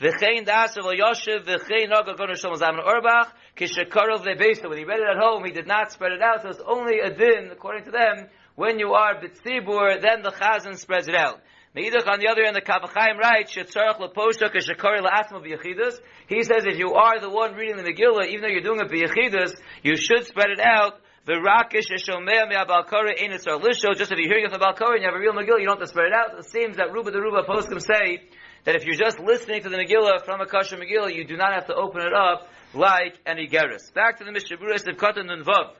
V'chein 0.00 0.44
das 0.44 0.76
v'lo 0.76 0.94
yoshev, 0.96 1.46
v'chein 1.46 1.88
nog 1.88 2.06
agoner 2.06 2.38
shom 2.38 2.56
zaman 2.56 2.84
orbach, 2.84 3.32
kishekarov 3.56 4.24
le'beisa, 4.24 4.68
when 4.68 4.78
he 4.78 4.84
read 4.84 5.00
it 5.00 5.08
at 5.10 5.20
home, 5.20 5.44
he 5.44 5.50
did 5.50 5.66
not 5.66 5.90
spread 5.90 6.12
it 6.12 6.22
out, 6.22 6.42
so 6.42 6.50
it's 6.50 6.62
only 6.64 7.00
a 7.00 7.10
din, 7.10 7.50
according 7.50 7.86
to 7.86 7.90
them, 7.90 8.28
when 8.54 8.78
you 8.78 8.92
are 8.92 9.20
bitzibur, 9.20 10.00
then 10.00 10.22
the 10.22 10.30
chazan 10.30 10.78
spreads 10.78 11.08
it 11.08 11.16
out. 11.16 11.40
Meidach 11.76 12.08
on 12.08 12.20
the 12.20 12.28
other 12.28 12.42
end, 12.42 12.56
the 12.56 12.62
Kaf 12.62 12.80
HaChaim 12.80 13.18
writes, 13.18 13.54
Shetzarach 13.54 14.00
leposha 14.00 14.48
kashakari 14.48 15.02
la'atma 15.02 15.44
b'yechidus. 15.44 16.00
He 16.26 16.42
says 16.42 16.64
if 16.64 16.78
you 16.78 16.94
are 16.94 17.20
the 17.20 17.28
one 17.28 17.54
reading 17.54 17.76
the 17.76 17.82
Megillah, 17.82 18.28
even 18.28 18.40
though 18.40 18.48
you're 18.48 18.62
doing 18.62 18.80
it 18.80 18.90
b'yechidus, 18.90 19.52
you 19.82 19.94
should 19.94 20.24
spread 20.24 20.48
it 20.48 20.58
out. 20.58 21.00
The 21.26 21.34
rakish 21.34 21.90
eshomea 21.92 22.48
me'abalkara 22.48 23.20
ein 23.22 23.32
etzar. 23.32 23.60
Just 23.98 24.10
if 24.10 24.18
you're 24.18 24.26
hearing 24.26 24.46
it 24.46 24.52
from 24.52 24.60
Balkara 24.60 24.94
and 24.94 25.02
you 25.02 25.08
have 25.08 25.16
a 25.16 25.20
real 25.20 25.34
Megillah, 25.34 25.60
you 25.60 25.66
don't 25.66 25.76
have 25.76 25.80
to 25.80 25.86
spread 25.86 26.06
it 26.06 26.14
out. 26.14 26.38
It 26.38 26.48
seems 26.48 26.78
that 26.78 26.94
Ruba 26.94 27.10
the 27.10 27.20
Ruba 27.20 27.42
poskim 27.42 27.82
say 27.82 28.22
that 28.64 28.74
if 28.74 28.86
you're 28.86 28.96
just 28.96 29.20
listening 29.20 29.62
to 29.64 29.68
the 29.68 29.76
Megillah 29.76 30.24
from 30.24 30.40
a 30.40 30.46
kosher 30.46 30.78
Megillah, 30.78 31.14
you 31.14 31.26
do 31.26 31.36
not 31.36 31.52
have 31.52 31.66
to 31.66 31.74
open 31.74 32.00
it 32.00 32.14
up 32.14 32.48
like 32.72 33.18
any 33.26 33.48
Geras. 33.48 33.92
Back 33.92 34.16
to 34.20 34.24
the 34.24 34.32
Mishnah 34.32 34.56
Berurah 34.56 34.82
Katan 34.96 35.30
and 35.30 35.44
Vav. 35.44 35.74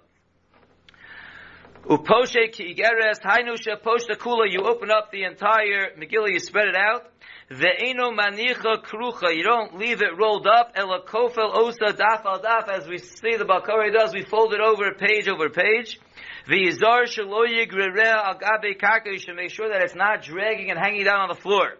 Uposhe 1.88 2.50
ki 2.50 2.74
igeres, 2.74 3.20
hainusha 3.22 3.80
poshta 3.80 4.16
kula, 4.16 4.50
you 4.50 4.64
open 4.64 4.90
up 4.90 5.12
the 5.12 5.22
entire 5.22 5.94
Megillah, 5.96 6.32
you 6.32 6.40
spread 6.40 6.66
it 6.66 6.74
out. 6.74 7.06
Ve'eno 7.48 8.10
manicha 8.10 8.82
krucha, 8.82 9.32
you 9.32 9.44
don't 9.44 9.78
leave 9.78 10.02
it 10.02 10.18
rolled 10.18 10.48
up, 10.48 10.72
ela 10.74 11.02
kofel 11.02 11.56
osa 11.56 11.92
daf 11.92 12.26
al 12.26 12.40
daf, 12.40 12.68
as 12.68 12.88
we 12.88 12.98
see 12.98 13.36
the 13.36 13.44
Balkari 13.44 13.92
does, 13.92 14.12
we 14.12 14.22
fold 14.22 14.52
it 14.52 14.60
over 14.60 14.94
page 14.94 15.28
over 15.28 15.48
page. 15.48 16.00
V'yizar 16.48 17.04
shalo 17.04 17.46
yigrere 17.46 18.34
agabe 18.34 18.76
karka, 18.80 19.12
you 19.12 19.20
should 19.20 19.36
make 19.36 19.50
sure 19.50 19.68
that 19.68 19.80
it's 19.80 19.94
not 19.94 20.24
dragging 20.24 20.70
and 20.70 20.80
hanging 20.80 21.04
down 21.04 21.20
on 21.20 21.28
the 21.28 21.40
floor. 21.40 21.74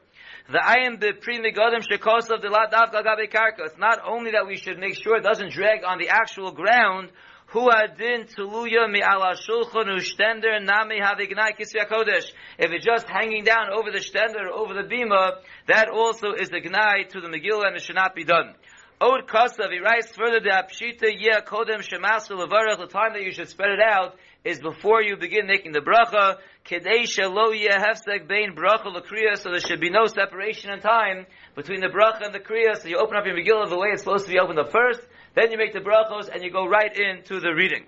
The 0.49 0.59
ayim 0.59 1.01
the 1.01 1.15
pri 1.15 1.41
megadim 1.41 1.83
shekosav 1.85 2.41
de 2.41 2.49
la 2.49 2.69
daf 2.71 2.95
agabe 2.95 3.29
karka. 3.29 3.67
It's 3.67 3.77
not 3.77 3.99
only 4.07 4.31
that 4.31 4.47
we 4.47 4.57
should 4.57 4.79
make 4.79 4.95
sure 4.95 5.17
it 5.17 5.25
doesn't 5.25 5.51
drag 5.51 5.83
on 5.85 5.99
the 5.99 6.11
actual 6.11 6.53
ground, 6.53 7.11
Hu 7.57 7.71
adin 7.71 8.27
tuluya 8.27 8.87
mi 8.87 9.01
ala 9.01 9.35
shulchan 9.35 9.89
ushtender 9.89 10.63
nami 10.63 11.01
havignai. 11.01 11.53
If 11.59 12.71
it's 12.71 12.85
just 12.85 13.09
hanging 13.09 13.45
down 13.45 13.71
over 13.73 13.91
the 13.91 14.01
stender, 14.01 14.51
over 14.53 14.75
the 14.75 14.83
bima, 14.83 15.39
that 15.67 15.89
also 15.89 16.33
is 16.33 16.51
the 16.51 16.61
gnai 16.61 17.09
to 17.09 17.21
the 17.23 17.29
Megillah 17.29 17.69
and 17.69 17.77
it 17.77 17.83
should 17.83 17.95
not 17.95 18.15
be 18.15 18.25
done. 18.25 18.55
Od 19.01 19.27
Kosav, 19.27 19.73
he 19.73 19.79
writes 19.79 20.15
further, 20.15 20.41
the 20.41 20.51
Apshita 20.51 21.11
Yeh 21.19 21.41
Kodem 21.47 21.81
Shemasu 21.81 22.33
Levarach, 22.33 22.77
the 22.77 22.89
time 22.89 23.15
that 23.15 23.23
you 23.23 23.33
should 23.33 23.49
spread 23.49 23.71
it 23.71 23.81
out 23.81 24.17
is 24.45 24.59
before 24.59 25.01
you 25.03 25.17
begin 25.17 25.47
making 25.47 25.73
the 25.73 25.81
bracha, 25.81 26.37
Kedei 26.69 27.07
Shelo 27.07 27.55
Yeh 27.55 28.27
Bein 28.27 28.57
Bracha 28.57 28.87
L'Kriya, 28.87 29.39
so 29.39 29.51
there 29.51 29.61
should 29.61 29.81
be 29.81 29.89
no 29.89 30.07
separation 30.07 30.73
in 30.73 30.81
time 30.81 31.25
between 31.55 31.81
the 31.81 31.87
bracha 31.87 32.25
and 32.25 32.35
the 32.35 32.41
Kriya, 32.41 32.77
so 32.77 32.89
you 32.89 32.99
open 32.99 33.17
up 33.17 33.25
your 33.25 33.37
Megillah 33.37 33.69
the 33.69 33.79
way 33.79 33.89
it's 33.93 34.03
supposed 34.03 34.27
to 34.27 34.33
be 34.33 34.41
opened 34.41 34.59
up 34.59 34.73
first, 34.73 35.01
then 35.37 35.53
you 35.53 35.59
make 35.59 35.73
the 35.73 35.79
brachos 35.79 36.29
and 36.29 36.43
you 36.43 36.51
go 36.51 36.67
right 36.67 36.91
into 36.99 37.39
the 37.39 37.55
reading. 37.55 37.85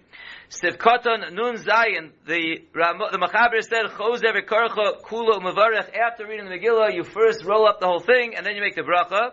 Sivkoton 0.51 1.33
Nun 1.33 1.57
Zayin, 1.57 2.13
the 2.25 2.63
the 2.73 3.19
Mechaber 3.19 3.63
said, 3.63 3.87
Choser 3.99 4.33
v'karcha 4.33 5.03
kulo 5.03 5.41
mavarech. 5.41 5.91
After 5.99 6.29
reading 6.29 6.49
the 6.49 6.53
Megillah, 6.53 6.95
you 6.95 7.03
first 7.03 7.45
roll 7.45 7.67
up 7.67 7.81
the 7.81 7.87
whole 7.87 8.01
thing 8.01 8.37
and 8.37 8.47
then 8.47 8.55
you 8.55 8.63
make 8.63 8.77
the 8.77 8.83
bracha. 8.83 9.33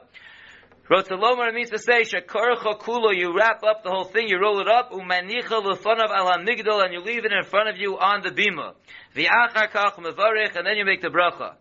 Rotzalomar 0.90 1.54
means 1.54 1.72
to 1.72 1.80
say, 1.80 2.02
Shekarcha 2.02 2.80
kulo, 2.80 3.16
you 3.16 3.36
wrap 3.36 3.64
up 3.64 3.84
the 3.84 3.90
whole 3.90 4.06
thing, 4.06 4.28
you 4.28 4.40
roll 4.40 4.60
it 4.60 4.68
up, 4.68 4.92
umanicha 4.92 5.64
l'fanav 5.64 6.12
al 6.12 6.28
migdal, 6.40 6.84
and 6.84 6.94
you 6.94 7.02
leave 7.02 7.26
it 7.26 7.32
in 7.32 7.44
front 7.44 7.70
of 7.70 7.78
you 7.78 7.98
on 7.98 8.22
the 8.22 8.30
bima. 8.30 8.74
V'achar 9.16 9.72
kach 9.72 9.96
mavarech, 9.96 10.56
and 10.56 10.68
then 10.68 10.78
you 10.78 10.86
make 10.86 11.02
the 11.02 11.08
bracha. 11.08 11.56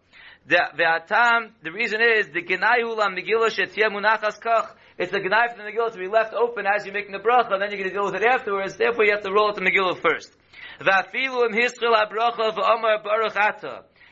The, 0.47 0.61
the, 0.77 1.51
the 1.63 1.73
reason 1.73 2.01
is, 2.03 2.29
the 2.29 2.43
genayu 2.43 2.95
la 2.95 3.09
megillah 3.09 3.49
shetzia 3.49 3.89
munachas 3.89 4.39
kach, 4.41 4.69
it's 4.97 5.11
the 5.11 5.19
Gnai 5.19 5.49
from 5.53 5.65
the 5.65 5.73
Megillah 5.73 5.93
to 5.93 5.99
be 5.99 6.07
left 6.07 6.35
open 6.35 6.67
as 6.67 6.87
you're 6.87 6.95
making 6.95 7.11
the 7.11 7.19
bracha, 7.19 7.53
and 7.53 7.61
then 7.61 7.71
you're 7.71 7.81
going 7.81 7.91
to 7.91 7.95
deal 7.95 8.05
with 8.05 8.15
it 8.15 8.25
afterwards. 8.25 8.77
Therefore, 8.77 9.05
you 9.05 9.11
have 9.11 9.25
to 9.25 9.33
roll 9.33 9.51
it 9.51 9.57
the 9.57 9.61
Megillah 9.61 10.01
first. 10.01 10.31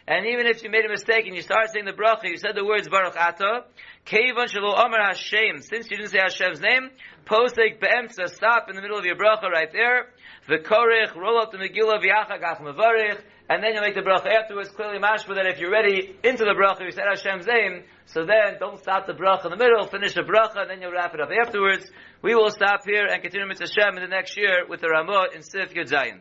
And 0.06 0.26
even 0.26 0.46
if 0.46 0.62
you 0.64 0.70
made 0.70 0.84
a 0.84 0.88
mistake 0.88 1.26
and 1.26 1.36
you 1.36 1.42
started 1.42 1.70
saying 1.72 1.84
the 1.84 1.92
bracha, 1.92 2.24
you 2.24 2.36
said 2.36 2.56
the 2.56 2.64
words 2.64 2.88
Baruch 2.88 3.16
Ata, 3.16 3.64
Kevan 4.04 4.48
Shalo 4.48 4.74
Amar 4.74 4.98
Hashem, 5.06 5.62
since 5.62 5.90
you 5.90 5.96
didn't 5.96 6.10
say 6.10 6.18
Hashem's 6.18 6.60
name, 6.60 6.90
Posek 7.24 7.78
Be'emtza, 7.80 8.28
stop 8.28 8.68
in 8.68 8.74
the 8.74 8.82
middle 8.82 8.98
of 8.98 9.04
your 9.04 9.14
bracha 9.14 9.48
right 9.48 9.70
there, 9.70 10.10
V'korech, 10.48 11.14
roll 11.14 11.38
up 11.38 11.52
the 11.52 11.58
Megillah, 11.58 12.02
V'yachagach 12.02 12.60
Mevarech, 12.60 13.22
and 13.48 13.62
then 13.62 13.74
you 13.74 13.80
make 13.80 13.94
the 13.94 14.00
bracha 14.00 14.26
afterwards. 14.26 14.70
Clearly, 14.70 14.98
mashma 14.98 15.36
that 15.36 15.46
if 15.46 15.60
you're 15.60 15.70
ready 15.70 16.16
into 16.24 16.44
the 16.44 16.54
bracha, 16.58 16.84
you 16.84 16.90
said 16.90 17.04
Hashem's 17.08 17.46
name. 17.46 17.84
So 18.06 18.24
then, 18.26 18.58
don't 18.58 18.78
stop 18.78 19.06
the 19.06 19.12
bracha 19.12 19.44
in 19.44 19.50
the 19.50 19.56
middle. 19.56 19.86
Finish 19.86 20.14
the 20.14 20.22
bracha, 20.22 20.62
and 20.62 20.70
then 20.70 20.80
you'll 20.80 20.92
wrap 20.92 21.14
it 21.14 21.20
up 21.20 21.28
afterwards. 21.30 21.86
We 22.22 22.34
will 22.34 22.50
stop 22.50 22.80
here 22.84 23.06
and 23.06 23.22
continue 23.22 23.46
with 23.46 23.60
Hashem 23.60 23.96
in 23.96 24.02
the 24.02 24.08
next 24.08 24.36
year 24.36 24.66
with 24.68 24.80
the 24.80 24.88
Ramah 24.88 25.28
in 25.34 25.42
Sif 25.42 25.74
Yud 25.74 25.90
Zayin. 25.90 26.20